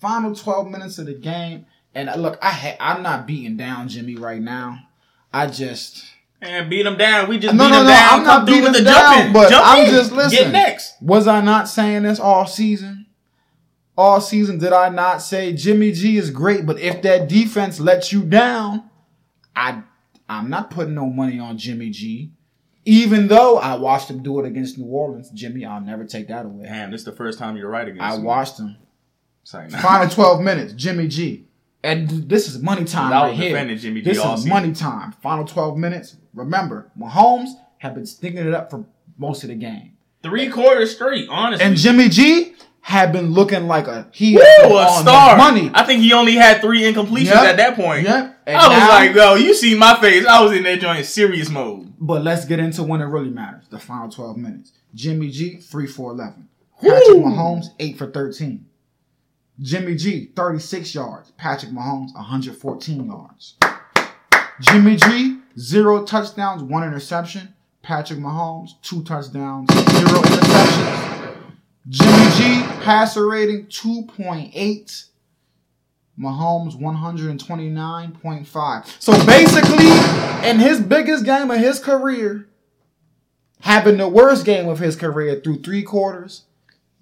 [0.00, 1.66] final 12 minutes of the game.
[1.94, 4.78] And look, I ha- I'm not beating down Jimmy right now.
[5.32, 6.04] I just
[6.40, 7.28] And beat him down.
[7.28, 8.08] We just No, beat no, him no, down.
[8.20, 9.32] I'm not beating with him the down, jumping.
[9.32, 9.90] but Jump I'm in.
[9.90, 10.52] just Get listening.
[10.52, 10.94] next.
[11.02, 13.06] Was I not saying this all season?
[13.96, 18.10] All season, did I not say Jimmy G is great, but if that defense lets
[18.12, 18.88] you down,
[19.54, 19.82] I
[20.28, 22.32] I'm not putting no money on Jimmy G.
[22.86, 26.46] Even though I watched him do it against New Orleans, Jimmy, I'll never take that
[26.46, 26.64] away.
[26.64, 28.22] Damn, this is the first time you're right against I me.
[28.24, 28.76] watched him.
[29.44, 31.44] Sorry, Final 12 minutes, Jimmy G.
[31.84, 33.56] And this is money time right here.
[33.76, 34.48] Jimmy G this is season.
[34.50, 35.12] money time.
[35.22, 36.16] Final 12 minutes.
[36.34, 38.84] Remember, Mahomes have been sticking it up for
[39.18, 39.96] most of the game.
[40.22, 41.64] Three quarters straight, honestly.
[41.66, 45.36] And Jimmy G had been looking like a he Woo, had a on star.
[45.36, 45.70] money.
[45.74, 47.36] I think he only had three incompletions Yep.
[47.44, 48.04] at that point.
[48.04, 48.40] Yep.
[48.46, 50.24] And I was now- like, yo, you see my face.
[50.26, 51.92] I was in that joint serious mode.
[51.98, 53.64] But let's get into when it really matters.
[53.70, 54.72] The final 12 minutes.
[54.94, 56.48] Jimmy G, 3 for 11.
[56.80, 57.22] Patrick Woo.
[57.22, 58.66] Mahomes, 8 for 13.
[59.60, 61.30] Jimmy G, 36 yards.
[61.32, 63.56] Patrick Mahomes, 114 yards.
[64.60, 67.54] Jimmy G, 0 touchdowns, 1 interception.
[67.82, 71.36] Patrick Mahomes, 2 touchdowns, 0 interceptions.
[71.88, 75.06] Jimmy G, passer rating, 2.8.
[76.18, 79.00] Mahomes 129.5.
[79.00, 79.90] So basically,
[80.48, 82.46] in his biggest game of his career,
[83.60, 86.44] having the worst game of his career through three quarters,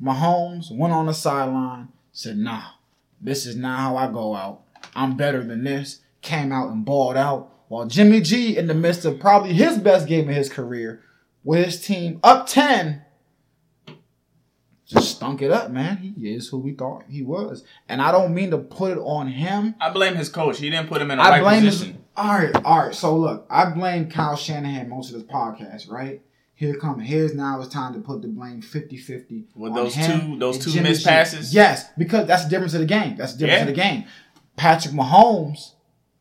[0.01, 1.89] Mahomes went on the sideline,
[2.21, 2.63] said, nah,
[3.21, 4.63] this is not how I go out.
[4.95, 6.01] I'm better than this.
[6.21, 7.51] Came out and balled out.
[7.69, 11.03] While Jimmy G, in the midst of probably his best game of his career,
[11.45, 13.03] with his team up 10,
[14.85, 15.97] just stunk it up, man.
[16.19, 17.65] He is who we thought he was.
[17.89, 19.75] And I don't mean to put it on him.
[19.81, 20.59] I blame his coach.
[20.59, 21.79] He didn't put him in the I right blame his.
[21.79, 22.05] position.
[22.17, 22.95] All right, all right.
[22.95, 26.21] So look, I blame Kyle Shanahan most of this podcast, right?
[26.61, 30.59] Here come here's now it's time to put the blame 50-50 With those two- those
[30.59, 31.55] two Jimmy missed passes?
[31.55, 33.17] Yes, because that's the difference of the game.
[33.17, 33.63] That's the difference Yeah.
[33.63, 34.05] of the game.
[34.57, 35.71] Patrick Mahomes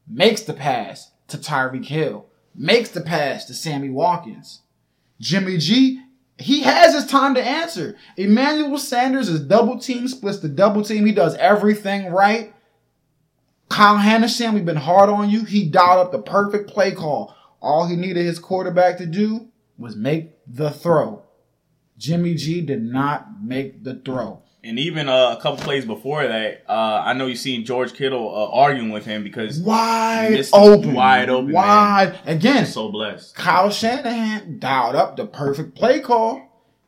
[0.08, 2.26] makes the pass to Tyreek Hill,
[2.56, 4.62] makes the pass to Sammy Watkins.
[5.20, 6.04] Jimmy G,
[6.38, 7.98] he has his time to answer.
[8.16, 11.06] Emmanuel Sanders is double team, splits the double team.
[11.06, 12.54] He does everything right.
[13.68, 15.44] Kyle Shanahan, we've been hard on you.
[15.44, 17.36] He dialed up the perfect play call.
[17.62, 21.24] All he needed his quarterback to do was make the throw.
[21.98, 24.42] Jimmy G did not make the throw.
[24.62, 28.28] And even uh, a couple plays before that, uh, I know you seen George Kittle
[28.30, 30.94] uh, arguing with him because Wide open.
[30.94, 32.20] Wide open, Wide.
[32.26, 33.36] Again, so blessed.
[33.36, 36.46] Kyle Shanahan dialed up the perfect play call.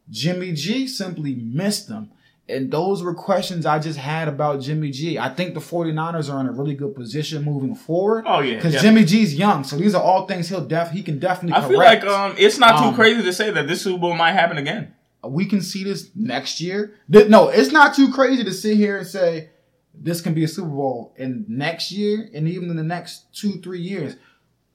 [0.10, 2.12] Jimmy G simply missed them.
[2.52, 5.18] And those were questions I just had about Jimmy G.
[5.18, 8.26] I think the 49ers are in a really good position moving forward.
[8.28, 8.82] Oh, yeah, Because.
[8.82, 9.64] Jimmy G's young.
[9.64, 12.58] So these are all things he'll def he can definitely I feel like um, it's
[12.58, 14.94] not too Um, crazy to say that this Super Bowl might happen again.
[15.24, 16.96] we can see this next year.
[17.08, 19.50] No, it's not too crazy to sit here and say
[19.94, 23.54] this can be a Super Bowl in next year and even in the next two,
[23.62, 24.16] three years.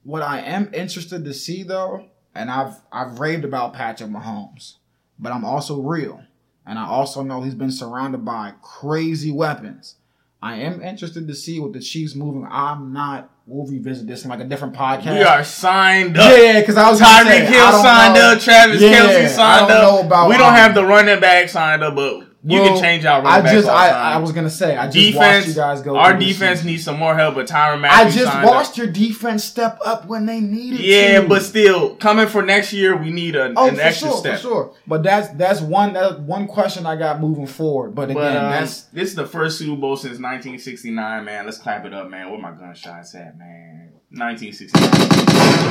[0.04, 4.74] What I am interested to see though, and I've I've raved about Patrick Mahomes,
[5.18, 6.22] but I'm also real.
[6.66, 9.94] And I also know he's been surrounded by crazy weapons.
[10.42, 12.46] I am interested to see what the Chiefs moving.
[12.50, 13.30] I'm not.
[13.46, 15.14] We'll revisit this in like a different podcast.
[15.14, 16.36] We are signed up.
[16.36, 18.32] Yeah, because I was Tyreek Hill signed know.
[18.32, 18.40] up.
[18.40, 19.82] Travis Yeah, Kelce I signed don't up.
[19.82, 22.80] know about, we don't um, have the running back signed up, but you Well, can
[22.82, 23.88] change our I backs just I.
[23.88, 25.16] I was gonna say I just defense.
[25.46, 25.96] watched you guys go.
[25.96, 28.76] our defense needs some more help, but Tyron I just watched up.
[28.76, 30.86] your defense step up when they needed it.
[30.86, 31.28] Yeah, to.
[31.28, 34.36] but still, coming for next year, we need a, oh, an extra sure, step.
[34.36, 34.74] for sure.
[34.86, 37.94] But that's that's one that's one question I got moving forward.
[37.96, 41.44] But again, But um, that's this is the first Super Bowl since 1969, man.
[41.46, 42.30] Let's clap it up, man.
[42.30, 43.90] Where my gunshots at, man?
[44.10, 44.82] 1969.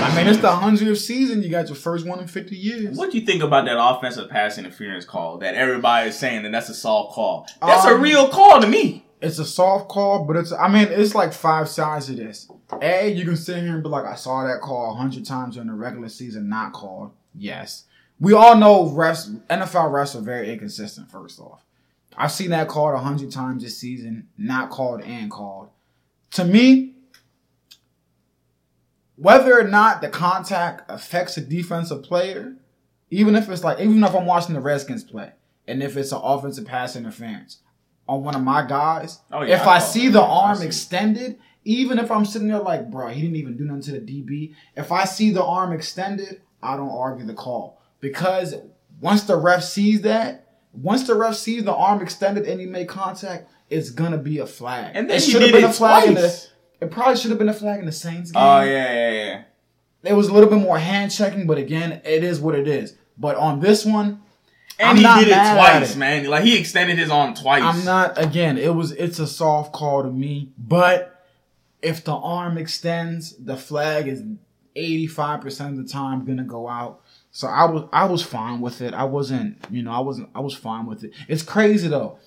[0.03, 1.41] I mean it's the hundredth season.
[1.41, 2.97] You got your first one in fifty years.
[2.97, 6.51] What do you think about that offensive pass interference call that everybody is saying that
[6.51, 7.47] that's a soft call?
[7.61, 9.05] That's a Um, real call to me.
[9.21, 12.49] It's a soft call, but it's I mean it's like five sides of this.
[12.81, 15.53] A, you can sit here and be like, I saw that call a hundred times
[15.55, 17.11] during the regular season, not called.
[17.33, 17.85] Yes.
[18.19, 21.63] We all know refs, NFL refs are very inconsistent, first off.
[22.17, 25.69] I've seen that called a hundred times this season, not called and called.
[26.31, 26.94] To me,
[29.15, 32.55] whether or not the contact affects a defensive player,
[33.09, 35.31] even if it's like, even if I'm watching the Redskins play,
[35.67, 37.59] and if it's an offensive pass interference
[38.07, 40.65] on one of my guys, Oh, yeah, if I I see the arm see.
[40.65, 43.99] extended, even if I'm sitting there like, bro, he didn't even do nothing to the
[43.99, 44.53] DB.
[44.75, 48.55] If I see the arm extended, I don't argue the call because
[49.01, 52.87] once the ref sees that, once the ref sees the arm extended and he made
[52.87, 54.91] contact, it's gonna be a flag.
[54.93, 56.44] And then it should have been a flag in the.
[56.81, 58.43] It probably should have been a flag in the Saints oh, game.
[58.43, 59.43] Oh yeah, yeah, yeah.
[60.03, 62.95] It was a little bit more hand checking, but again, it is what it is.
[63.17, 64.21] But on this one,
[64.77, 65.97] And I'm he not did it twice, it.
[65.97, 66.25] man.
[66.25, 67.63] Like he extended his arm twice.
[67.63, 71.23] I'm not again, it was it's a soft call to me, but
[71.81, 74.23] if the arm extends, the flag is
[74.75, 77.01] 85% of the time gonna go out.
[77.31, 78.93] So I was I was fine with it.
[78.93, 81.13] I wasn't, you know, I wasn't I was fine with it.
[81.27, 82.19] It's crazy though.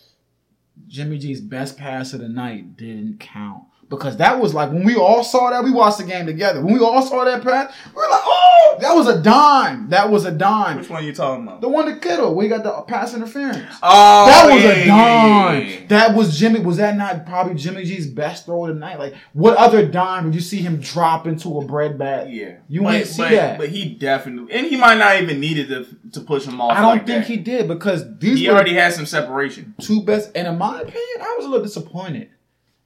[0.86, 3.64] Jimmy G's best pass of the night didn't count.
[3.90, 6.60] Because that was like when we all saw that, we watched the game together.
[6.62, 9.88] When we all saw that pass, we were like, oh, that was a dime.
[9.88, 10.76] That was a dime.
[10.76, 11.62] Which one are you talking about?
[11.62, 13.74] The one to Kittle, we got the pass interference.
[13.82, 15.62] Oh, That was yeah, a dime.
[15.62, 15.86] yeah, yeah.
[15.88, 16.60] That was Jimmy.
[16.60, 18.98] Was that not probably Jimmy G's best throw of the night?
[18.98, 22.30] Like, what other dime did you see him drop into a bread bag?
[22.30, 23.58] Yeah, You but, ain't see but, that.
[23.58, 26.72] But he definitely, and he might not even needed to to push him off.
[26.72, 27.26] I don't like think that.
[27.26, 29.74] he did because these He already had some separation.
[29.80, 30.30] two best.
[30.34, 32.28] And in my opinion, I was a little disappointed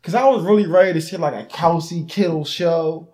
[0.03, 3.09] because I was really ready to see like a Kelce Kittle show.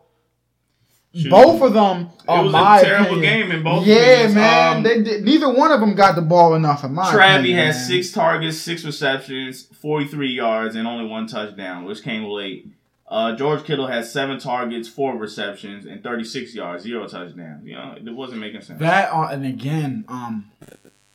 [1.14, 1.30] Shoot.
[1.30, 3.86] Both of them, It was my a terrible opinion- game in both.
[3.86, 4.34] Yeah, opinions.
[4.34, 4.76] man.
[4.76, 6.84] Um, they did, neither one of them got the ball enough.
[6.84, 7.86] In my Travi opinion, had man.
[7.86, 12.68] six targets, six receptions, 43 yards, and only one touchdown, which came late.
[13.08, 17.64] Uh, George Kittle had seven targets, four receptions, and 36 yards, zero touchdowns.
[17.66, 18.78] You know, it wasn't making sense.
[18.78, 20.50] That uh, and again, um,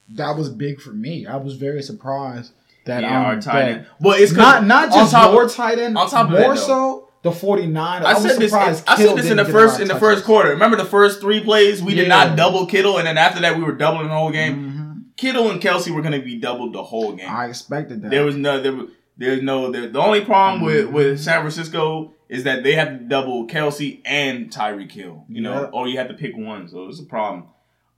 [0.10, 1.28] that was big for me.
[1.28, 2.52] I was very surprised
[2.86, 3.88] that yeah, our tight end.
[4.00, 7.10] Well, it's not not just top your tight end, on top of more that, so
[7.22, 8.04] the 49.
[8.04, 8.52] I was said this.
[8.52, 10.08] surprised I said this in the didn't get a lot first in the touches.
[10.10, 10.50] first quarter.
[10.50, 11.82] Remember the first three plays?
[11.82, 14.56] We did not double Kittle, and then after that, we were doubling the whole game.
[14.56, 15.16] Mhm.
[15.18, 17.30] Kittle and Kelce were going to be doubled the whole game.
[17.30, 18.12] I expected that.
[18.12, 18.78] There was no there.
[19.16, 19.72] There's no.
[19.72, 20.94] There, the only problem with Mm-hmm.
[20.94, 25.24] with San Francisco is that they have to double Kelce and Tyreek Hill.
[25.30, 25.68] You know, Yeah.
[25.72, 27.46] or you have to pick one, so it's a problem.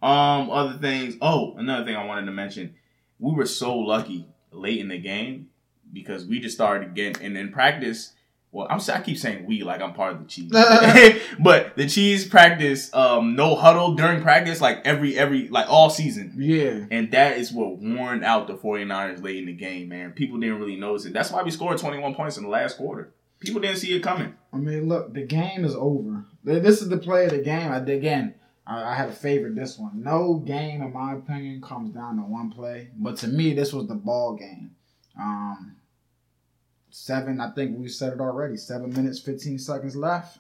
[0.04, 1.16] Um, other things.
[1.22, 2.76] Oh, another thing I wanted to mention.
[3.18, 5.50] We were so lucky late in the game
[5.94, 8.14] because we just started getting and in practice.
[8.52, 10.50] Well, I'm I keep saying we like I'm part of the cheese,
[11.40, 16.34] but the cheese practice um no huddle during practice like every every like all season.
[16.38, 16.86] yeah.
[16.90, 20.14] And that is what worn out the 49ers late in the game, man.
[20.14, 21.14] People didn't really notice it.
[21.14, 23.14] That's why we scored 21 points in the last quarter.
[23.40, 24.34] People didn't see it coming.
[24.54, 26.24] I mean, look, the game is over.
[26.44, 27.72] This is the play of the game.
[27.72, 28.36] I, again,
[28.68, 30.02] I, I had a favorite this one.
[30.02, 32.90] No game, in my opinion, comes down to one play.
[32.98, 34.72] But to me, this was the ball game.
[35.20, 35.76] Um,
[36.90, 38.58] seven, I think we said it already.
[38.58, 40.40] Seven minutes, 15 seconds left.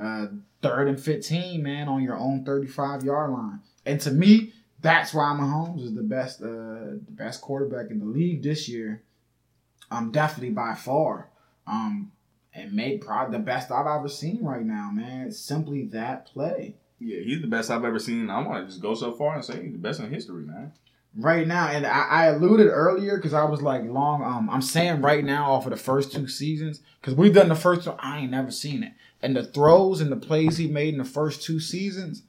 [0.00, 0.26] Uh,
[0.62, 3.60] third and 15, man, on your own 35 yard line.
[3.84, 8.06] And to me, that's why Mahomes is the best, uh, the best quarterback in the
[8.06, 9.02] league this year.
[9.90, 11.30] Um, definitely by far.
[11.66, 12.12] Um,
[12.54, 15.30] and made probably the best I've ever seen right now, man.
[15.32, 16.76] Simply that play.
[17.00, 18.30] Yeah, he's the best I've ever seen.
[18.30, 20.72] I want to just go so far and say he's the best in history, man.
[21.16, 24.22] Right now, and I, I alluded earlier because I was like long.
[24.22, 27.54] Um, I'm saying right now off of the first two seasons because we've done the
[27.54, 27.86] first.
[27.86, 30.98] One, I ain't never seen it, and the throws and the plays he made in
[30.98, 32.22] the first two seasons,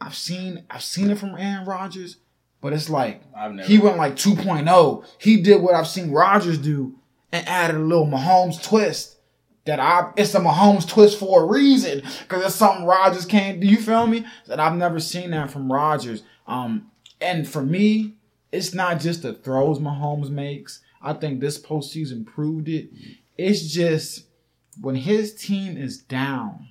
[0.00, 0.64] I've seen.
[0.70, 2.16] I've seen it from Aaron Rodgers,
[2.60, 3.68] but it's like I've never.
[3.68, 5.04] he went like 2.0.
[5.18, 6.98] He did what I've seen Rodgers do
[7.32, 9.17] and added a little Mahomes twist.
[9.68, 13.66] That I it's a Mahomes twist for a reason because it's something Rodgers can't do.
[13.66, 14.24] You feel me?
[14.46, 16.22] That I've never seen that from Rodgers.
[16.46, 18.14] Um, and for me,
[18.50, 20.80] it's not just the throws Mahomes makes.
[21.02, 22.88] I think this postseason proved it.
[23.36, 24.24] It's just
[24.80, 26.68] when his team is down,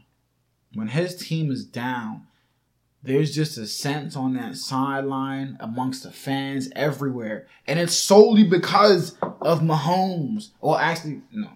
[0.73, 2.25] when his team is down,
[3.03, 7.45] there's just a sense on that sideline amongst the fans everywhere.
[7.67, 10.49] And it's solely because of Mahomes.
[10.61, 11.49] Or actually, no,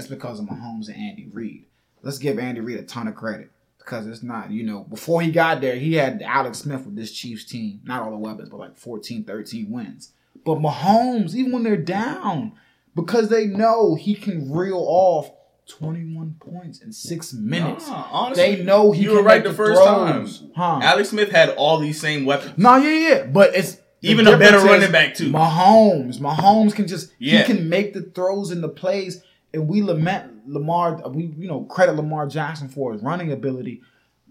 [0.00, 1.66] it's because of Mahomes and Andy Reid.
[2.02, 3.50] Let's give Andy Reid a ton of credit.
[3.78, 7.10] Because it's not, you know, before he got there, he had Alex Smith with this
[7.12, 7.80] Chiefs team.
[7.84, 10.12] Not all the weapons, but like 14, 13 wins.
[10.44, 12.52] But Mahomes, even when they're down,
[12.94, 15.30] because they know he can reel off
[15.66, 17.88] 21 points in six minutes.
[17.88, 20.38] Nah, honestly, They know he you can were right make the first throws.
[20.40, 20.50] time.
[20.54, 20.80] Huh.
[20.82, 22.58] Alex Smith had all these same weapons.
[22.58, 25.30] No, yeah, yeah, but it's the Even a better running back, too.
[25.30, 27.38] Mahomes, Mahomes can just Yeah.
[27.38, 31.08] he can make the throws and the plays, and we lament Lamar.
[31.08, 33.82] We you know credit Lamar Jackson for his running ability.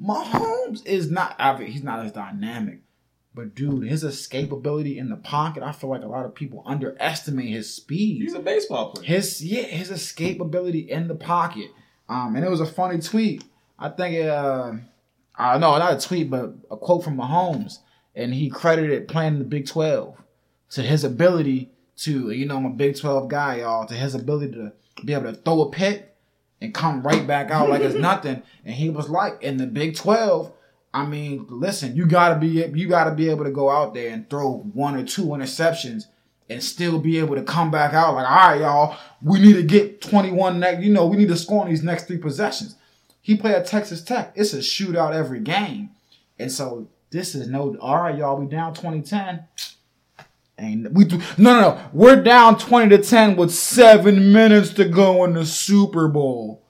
[0.02, 1.36] Mahomes is not.
[1.40, 2.82] I mean, he's not as dynamic,
[3.34, 5.64] but dude, his escapability in the pocket.
[5.64, 8.22] I feel like a lot of people underestimate his speed.
[8.22, 9.06] He's a baseball player.
[9.06, 11.70] His yeah, his escapability in the pocket.
[12.08, 13.44] Um, and it was a funny tweet.
[13.78, 14.74] I think uh,
[15.36, 17.80] I know not a tweet, but a quote from Mahomes,
[18.16, 20.18] and he credited playing in the Big Twelve
[20.72, 24.54] to his ability to, you know, I'm a Big Twelve guy, y'all, to his ability
[24.54, 24.74] to
[25.06, 26.16] be able to throw a pick
[26.62, 28.42] and come right back out like it's nothing.
[28.66, 30.52] And he was like, in the Big Twelve,
[30.94, 34.30] I mean, listen, you gotta be you gotta be able to go out there and
[34.30, 36.06] throw one or two interceptions
[36.50, 39.64] and still be able to come back out like, all right, y'all, we need to
[39.64, 42.76] get 21 next, you know, we need to score on these next three possessions.
[43.22, 44.34] He played at Texas Tech.
[44.36, 45.92] It's a shootout every game.
[46.40, 49.44] And so this is no all right, y'all, we down 2010.
[50.60, 51.82] And we do no no no.
[51.94, 56.62] We're down 20 to 10 with seven minutes to go in the Super Bowl.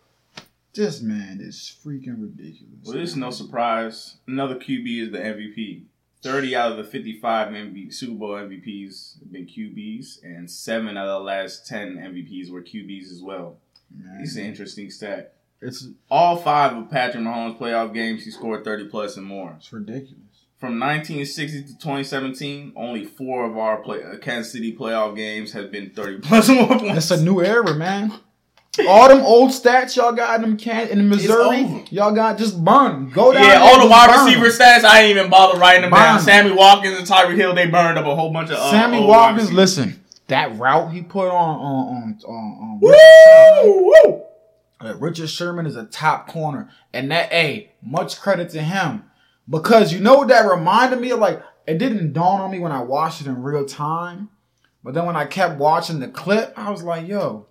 [0.73, 2.85] This man is freaking ridiculous.
[2.85, 4.17] Well, it's no surprise.
[4.27, 5.83] Another QB is the MVP.
[6.21, 11.07] 30 out of the 55 MVP, Super Bowl MVPs have been QBs, and seven out
[11.07, 13.57] of the last 10 MVPs were QBs as well.
[13.97, 15.33] Man, It's an interesting stat.
[15.61, 19.55] it's All five of Patrick Mahomes' playoff games, he scored 30 plus and more.
[19.57, 20.17] it's ridiculous.
[20.59, 25.71] From 1960 to 2017, only four of our play, uh, Kansas City playoff games have
[25.71, 26.97] been 30 plus more points.
[26.97, 28.11] It's a new era, man.
[28.85, 33.09] All them old stats y'all got in them can in Missouri, y'all got just burn.
[33.09, 33.43] Go down.
[33.43, 36.19] Yeah, all the wide burn receiver stats, I ain't even bother writing them Burn down.
[36.19, 39.53] Sammy Watkins and Tyreek Hill, they burned up a whole bunch of uh, Sammy Watkins,
[39.53, 42.89] listen, that route he put on on on on, on Woo!
[42.89, 44.23] Richard, Sherman, Woo!
[44.81, 49.05] uh, Richard Sherman is a top corner, and that a much credit to him
[49.49, 51.19] because you know what that reminded me of.
[51.19, 54.29] Like it didn't dawn on me when I watched it in real time,
[54.83, 57.45] but then when I kept watching the clip, I was like, yo.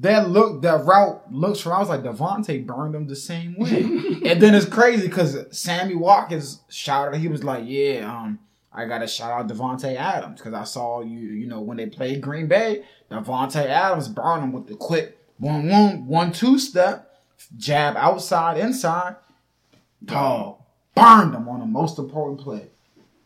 [0.00, 1.72] That look, that route looks from.
[1.72, 3.80] I was like, Davante burned him the same way,
[4.30, 7.18] and then it's crazy because Sammy Watkins shouted.
[7.18, 8.38] He was like, "Yeah, um,
[8.72, 11.18] I got to shout out Davante Adams because I saw you.
[11.18, 15.68] You know when they played Green Bay, Davante Adams burned him with the quick one
[15.68, 17.10] one one two step
[17.56, 19.16] jab outside inside.
[20.04, 20.57] Dog
[20.98, 22.66] burned him on the most important play.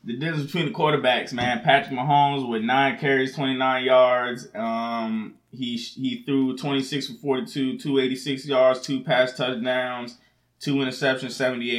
[0.05, 1.63] The difference between the quarterbacks, man.
[1.63, 4.49] Patrick Mahomes with nine carries, 29 yards.
[4.55, 10.19] Um, he he threw 26 for 42, 286 yards, two pass touchdowns,
[10.59, 11.39] two interceptions,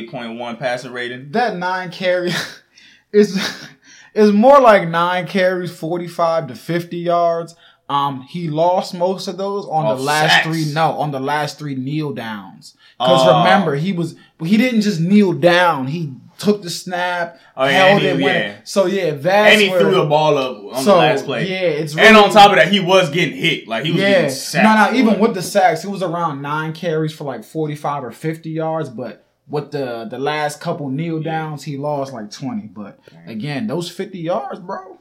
[0.09, 1.31] 78.1 passer rating.
[1.31, 2.31] That nine carry
[3.11, 3.67] is
[4.13, 7.55] is more like nine carries, forty five to fifty yards.
[7.89, 10.47] Um, he lost most of those on Off the last sacks.
[10.47, 10.71] three.
[10.73, 12.77] No, on the last three kneel downs.
[13.03, 13.39] Because Oh.
[13.39, 15.87] remember, he was he didn't just kneel down.
[15.87, 18.37] He took the snap, Oh, yeah, held it, he- went.
[18.37, 18.55] yeah.
[18.65, 21.47] So yeah, that's and he where, threw the ball up on so, the last play.
[21.49, 23.67] Yeah, it's and on top of that, he was getting hit.
[23.67, 24.93] Like he was yeah, getting no, sacked.
[24.93, 24.99] no.
[24.99, 28.49] Even with the sacks, it was around nine carries for like forty five or fifty
[28.49, 28.89] yards.
[28.89, 32.63] But with the the last couple kneel downs, he lost like twenty.
[32.67, 34.99] But again, those fifty yards, bro.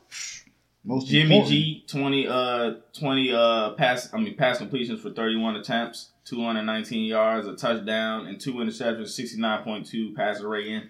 [0.85, 1.49] Most Jimmy important.
[1.49, 7.47] G 20 uh 20 uh pass I mean pass completions for 31 attempts, 219 yards,
[7.47, 10.89] a touchdown, and two interceptions, 69.2 passer rating.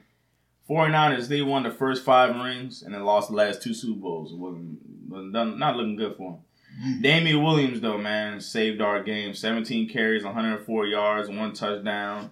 [0.68, 4.32] 49ers, they won the first five rings and then lost the last two Super Bowls.
[4.32, 4.78] It wasn't,
[5.08, 7.02] wasn't done, not looking good for them.
[7.02, 9.34] Damien Williams, though, man, saved our game.
[9.34, 12.30] 17 carries, 104 yards, one touchdown.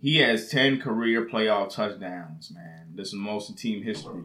[0.00, 2.88] He has 10 career playoff touchdowns, man.
[2.94, 4.22] This is most in team history.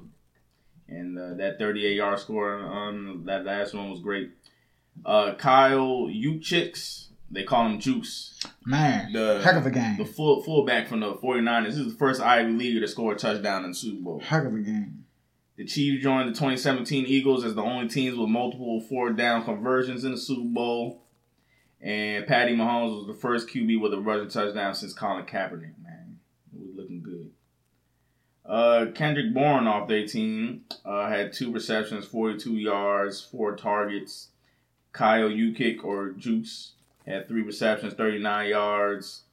[0.90, 4.32] And uh, that 38 yard score on that last one was great.
[5.06, 8.40] Uh, Kyle Juszczyk, they call him Juice.
[8.66, 9.98] man, The, heck of a game.
[9.98, 11.66] The full fullback from the 49ers.
[11.66, 14.20] This is the first Ivy Leaguer to score a touchdown in the Super Bowl.
[14.22, 15.04] heck of a game.
[15.58, 20.04] The Chiefs joined the 2017 Eagles as the only teams with multiple four down conversions
[20.04, 21.04] in the Super Bowl.
[21.82, 26.20] And Patty Mahomes was the first QB with a rushing touchdown since Colin Kaepernick, man.
[26.56, 27.32] It was looking good.
[28.48, 34.30] Uh, Kendrick Bourne off their team uh, had two receptions, 42 yards, four targets.
[34.94, 36.72] Kyle Juszczyk or Juice
[37.06, 39.24] had three receptions, 39 yards,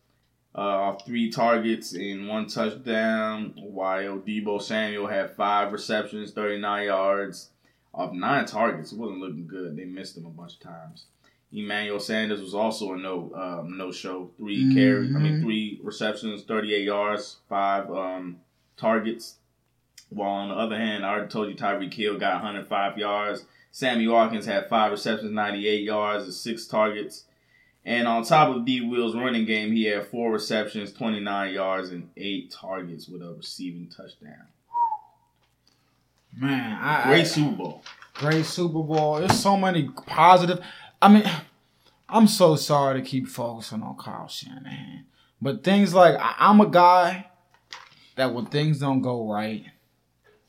[0.56, 3.54] uh, off three targets and one touchdown.
[3.56, 7.50] While Deebo Samuel had five receptions, 39 yards,
[7.94, 8.92] off nine targets.
[8.92, 9.76] It wasn't looking good.
[9.76, 11.04] They missed him a bunch of times.
[11.52, 14.30] Emmanuel Sanders was also a no um, no show.
[14.38, 15.42] 3 carries, I mean Mhm.
[15.42, 18.40] three receptions, 38 yards, five um,
[18.76, 19.36] targets.
[20.10, 23.44] While on the other hand, I already told you Tyreek Hill got 105 yards.
[23.72, 27.24] Sammy Watkins had five receptions, 98 yards, and six targets.
[27.84, 32.08] And on top of D Will's running game, he had four receptions, 29 yards, and
[32.16, 34.46] eight targets with a receiving touchdown.
[36.36, 37.82] Man, I, I Great Super Bowl.
[38.14, 39.16] great Super Bowl.
[39.18, 40.60] There's so many positive.
[41.02, 41.24] I mean,
[42.08, 45.04] I'm so sorry to keep focusing on Kyle Shanahan,
[45.42, 47.26] But things like I, I'm a guy
[48.16, 49.64] that when things don't go right,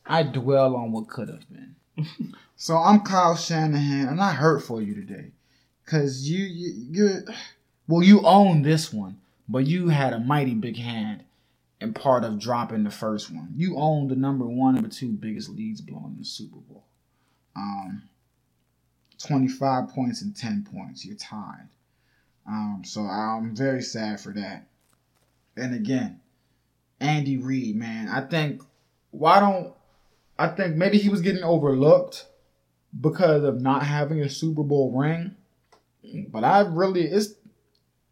[0.05, 1.75] I dwell on what could have been.
[2.55, 5.31] so I'm Kyle Shanahan, and I hurt for you today,
[5.85, 7.19] cause you you you
[7.87, 11.23] well you own this one, but you had a mighty big hand
[11.81, 13.53] in part of dropping the first one.
[13.55, 16.83] You own the number one the two biggest leads blown in the Super Bowl.
[17.55, 18.03] Um,
[19.25, 21.05] 25 points and 10 points.
[21.05, 21.67] You're tied.
[22.47, 24.67] Um, so I'm very sad for that.
[25.57, 26.19] And again,
[26.99, 28.61] Andy Reid, man, I think
[29.11, 29.73] why don't
[30.37, 32.27] I think maybe he was getting overlooked
[32.99, 35.35] because of not having a Super Bowl ring.
[36.29, 37.35] But I really it's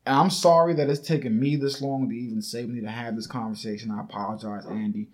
[0.05, 3.27] I'm sorry that it's taken me this long to even save me to have this
[3.27, 3.91] conversation.
[3.91, 5.09] I apologize, Andy.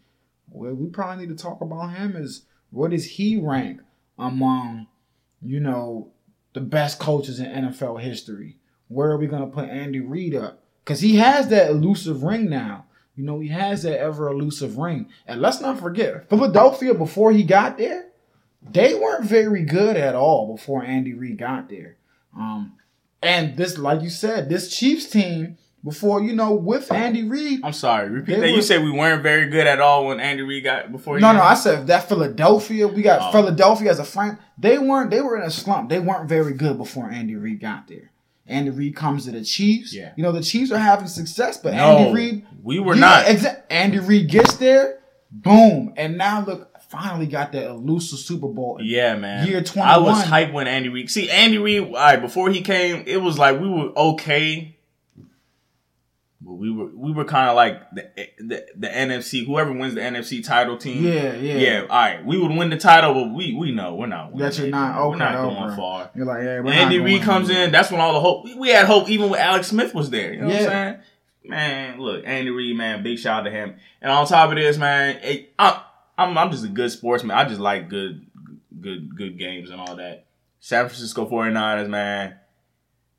[0.49, 3.82] Well, we probably need to talk about him is what does he rank
[4.17, 4.88] among,
[5.41, 6.11] you know,
[6.53, 8.57] the best coaches in NFL history?
[8.88, 10.63] Where are we gonna put Andy Reid up?
[10.84, 12.86] Because he has that elusive ring now.
[13.20, 15.07] You know, he has that ever elusive ring.
[15.28, 18.05] And let's not forget, Philadelphia before he got there,
[18.61, 21.97] they weren't very good at all before Andy Reid got there.
[22.34, 22.78] Um,
[23.22, 27.59] and this, like you said, this Chiefs team before you know with Andy Reid.
[27.61, 28.07] I'm sorry.
[28.09, 28.49] Repeat that.
[28.51, 31.17] You was- said we weren't very good at all when Andy Reid got before.
[31.17, 32.88] he No, no, I said that Philadelphia.
[32.88, 33.32] We got Oh.
[33.34, 34.39] Philadelphia as a frank.
[34.57, 35.09] They weren't.
[35.11, 35.89] They were in a slump.
[35.89, 38.11] They weren't very good before Andy Reid got there.
[38.50, 39.93] Andy Reid comes to the Chiefs.
[39.93, 40.12] Yeah.
[40.16, 42.45] You know the Chiefs are having success, but No, Andy Reid.
[42.64, 43.26] we were Yeah, not.
[43.26, 45.00] exa- Andy Reid gets there,
[45.32, 48.80] boom, and now look, finally got that elusive Super Bowl.
[48.82, 49.45] Yeah, man.
[49.47, 50.26] Year I was 21.
[50.26, 51.10] hyped when Andy Reid.
[51.12, 51.84] See, Andy Reid.
[51.84, 54.76] All right, before he came, it was like we were okay,
[56.50, 59.45] but we were we were kind of like the, the the NFC.
[59.45, 61.04] Whoever wins the NFC title team.
[61.04, 61.54] Yeah, yeah.
[61.58, 61.82] yeah.
[61.82, 64.32] All right, we would win the title, but we we know we're not.
[64.32, 65.20] winning That you're not We're okay.
[65.20, 65.56] not over.
[65.56, 66.10] going far.
[66.16, 66.60] You're like, yeah.
[66.62, 68.45] When Andy Reid comes in, that's when all the hope.
[68.45, 70.34] We, we had hope even when Alex Smith was there.
[70.34, 70.97] You know what I'm saying?
[71.45, 73.76] Man, look, Andy Reid, man, big shout out to him.
[74.02, 75.82] And on top of this, man, it, I'm,
[76.18, 77.38] I'm I'm just a good sportsman.
[77.38, 78.26] I just like good
[78.82, 80.26] good good games and all that.
[80.60, 82.39] San Francisco 49ers, man.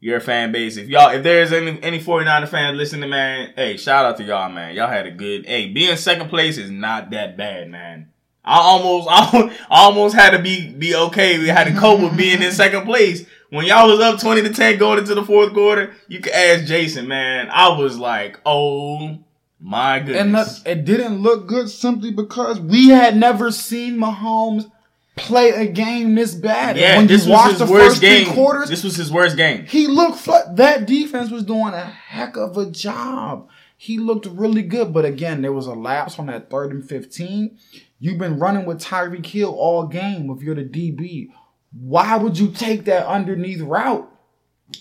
[0.02, 0.78] Your fan base.
[0.78, 4.48] If y'all if there's any any 49er fans listening, man, hey, shout out to y'all,
[4.48, 4.74] man.
[4.74, 8.08] Y'all had a good hey, being second place is not that bad, man.
[8.42, 11.38] I almost I almost had to be be okay.
[11.38, 13.26] We had to cope with being in second place.
[13.50, 16.64] When y'all was up 20 to 10 going into the fourth quarter, you could ask
[16.64, 17.48] Jason, man.
[17.50, 19.18] I was like, oh
[19.58, 20.62] my And goodness.
[20.64, 24.70] it didn't look good simply because we had never seen Mahomes
[25.16, 26.76] play a game this bad.
[26.76, 28.24] Yeah, when this you was watch his the worst first game.
[28.26, 29.66] three quarters, This was his worst game.
[29.66, 30.56] he looked flat.
[30.56, 33.48] That defense was doing a heck of a job.
[33.76, 37.58] He looked really good, but again, there was a lapse on that third and fifteen.
[37.98, 40.30] You've been running with Tyreek Hill all game.
[40.30, 41.28] If you're the DB,
[41.72, 44.06] why would you take that underneath route?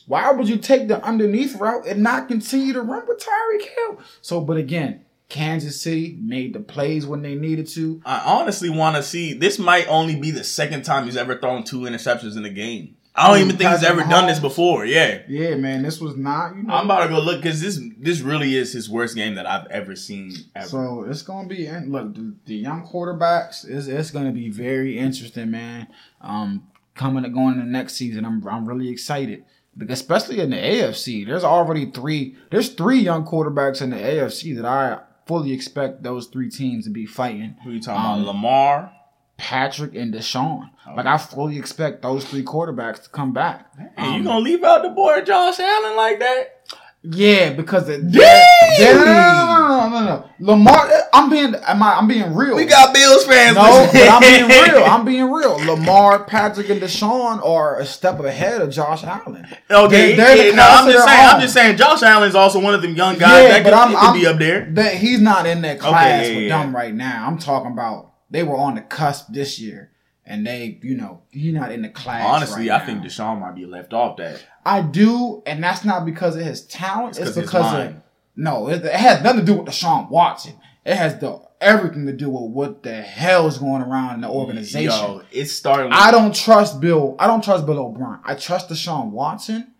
[0.05, 3.99] Why would you take the underneath route and not continue to run with Tyreek Hill?
[4.21, 8.01] So, but again, Kansas City made the plays when they needed to.
[8.03, 9.33] I honestly want to see.
[9.33, 12.95] This might only be the second time he's ever thrown two interceptions in a game.
[13.15, 14.85] I don't even think he's ever done this before.
[14.85, 16.55] Yeah, Yeah, man, this was not.
[16.55, 19.35] You know, I'm about to go look because this this really is his worst game
[19.35, 20.31] that I've ever seen.
[20.55, 20.67] Ever.
[20.67, 24.97] So it's gonna be and look the, the young quarterbacks is it's gonna be very
[24.97, 25.87] interesting, man.
[26.21, 29.43] Um, coming and going in the next season, I'm I'm really excited
[29.77, 34.55] because especially in the AFC, there's already three there's three young quarterbacks in the AFC
[34.55, 34.99] that I
[35.29, 37.55] fully expect those three teams to be fighting.
[37.63, 38.33] Who you talking Um, about?
[38.33, 38.91] Lamar.
[39.37, 40.69] Patrick and Deshaun.
[40.97, 43.67] Like I fully expect those three quarterbacks to come back.
[43.95, 46.58] Hey, you Um, gonna leave out the boy Josh Allen like that?
[47.01, 48.75] Yeah, because it, Dang!
[48.77, 50.29] Yeah, no, no, no, no, no.
[50.41, 52.57] Lamar, I'm being, am I, I'm being real.
[52.57, 53.55] We got Bills fans.
[53.55, 54.83] No, but I'm being real.
[54.83, 55.55] I'm being real.
[55.65, 59.47] Lamar, Patrick, and Deshaun are a step ahead of Josh Allen.
[59.71, 61.19] Okay, They're- they're the no, I'm just saying.
[61.19, 61.35] own.
[61.35, 61.77] I'm just saying.
[61.77, 64.69] Josh Allen's also one of them young guys that could, he could be up there.
[64.73, 66.63] That he's not in that class yeah, with yeah.
[66.63, 67.25] them right now.
[67.27, 69.91] I'm talking about they were on the cusp this year,
[70.25, 72.25] and they, you know, he's not in the class.
[72.27, 73.03] Honestly, right I think.
[73.03, 74.43] Deshaun might be left off that.
[74.65, 77.17] I do, and that's not because of his talent.
[77.17, 77.95] It's, his because of
[78.35, 78.69] no.
[78.69, 80.55] It, it has nothing to do with Deshaun Watson.
[80.85, 84.29] It has the everything to do with what the hell is going around in the
[84.29, 84.89] organization.
[84.89, 85.91] Yo, it's starting.
[85.91, 87.15] I don't trust Bill.
[87.19, 88.19] I don't trust Bill O'Brien.
[88.23, 89.73] I trust Deshaun Watson.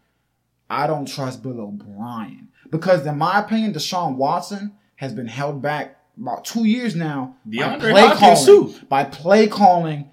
[0.69, 5.97] I don't trust Bill O'Brien because, in my opinion, Deshaun Watson has been held back
[6.17, 8.85] about two years now DeAndre Hopkins, calling, too.
[8.87, 10.11] by play calling,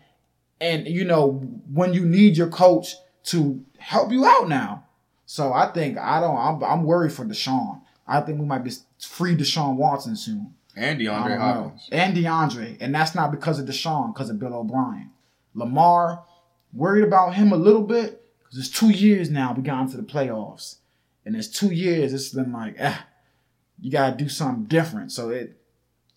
[0.61, 1.33] and you know
[1.73, 2.95] when you need your coach
[3.25, 4.85] to help you out now.
[5.27, 6.37] So I think I don't.
[6.37, 7.81] I'm, I'm worried for Deshaun.
[8.07, 10.55] I think we might be free Deshaun Watson soon.
[10.77, 11.39] and DeAndre know.
[11.39, 11.89] Hopkins.
[11.93, 12.77] And DeAndre.
[12.81, 15.11] And that's not because of Deshaun, because of Bill O'Brien.
[15.55, 16.23] Lamar,
[16.73, 20.03] worried about him a little bit, because it's two years now we got into the
[20.03, 20.77] playoffs.
[21.25, 22.97] And it's two years, it's been like, eh.
[23.81, 25.11] you gotta do something different.
[25.13, 25.57] So it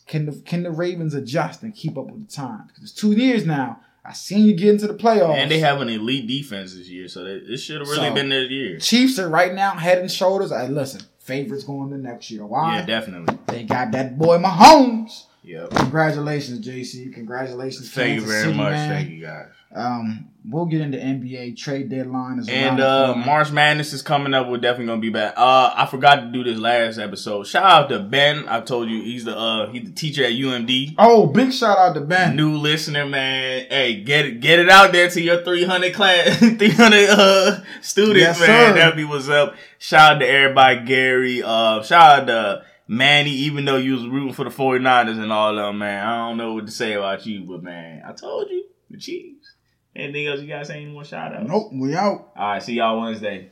[0.05, 2.67] can the can the Ravens adjust and keep up with the times?
[2.67, 3.79] Because it's two years now.
[4.05, 5.35] I seen you get into the playoffs.
[5.35, 8.29] And they have an elite defense this year, so it should have really So- been
[8.29, 8.79] their year.
[8.79, 10.51] Chiefs are right now head and shoulders.
[10.51, 12.45] I listen, favorites going to next year.
[12.45, 12.77] Why?
[12.77, 13.37] Yeah, definitely.
[13.47, 15.23] They got that boy Mahomes.
[15.49, 15.71] Yep.
[15.71, 17.13] Congratulations, JC.
[17.13, 18.71] Congratulations, Thank you very City, much.
[18.71, 18.89] man.
[18.89, 19.47] Thank you guys.
[19.75, 22.55] Um, we'll get into NBA trade deadline as well.
[22.55, 24.47] And uh March Madness is coming up.
[24.47, 25.33] We're definitely gonna be back.
[25.37, 27.45] Uh I forgot to do this last episode.
[27.45, 28.47] Shout out to Ben.
[28.47, 30.95] I told you he's the uh he's the teacher at UMD.
[30.97, 32.35] Oh, big shout out to Ben.
[32.35, 33.67] New listener, man.
[33.69, 38.39] Hey, get it get it out there to your 300 class 300 uh students, Yes,
[38.39, 38.47] man.
[38.47, 38.73] sir.
[38.73, 39.55] That'd be what's up.
[39.77, 41.43] Shout out to everybody, Gary.
[41.43, 45.51] Uh shout out to Manny, even though you was rooting for the 49ers and all
[45.59, 46.03] of them, man.
[46.03, 49.53] I don't know what to say about you, but man, I told you, the Chiefs.
[49.95, 51.47] Anything else you guys say any more shout outs?
[51.47, 52.31] Nope, we out.
[52.35, 53.51] All right, see y'all Wednesday.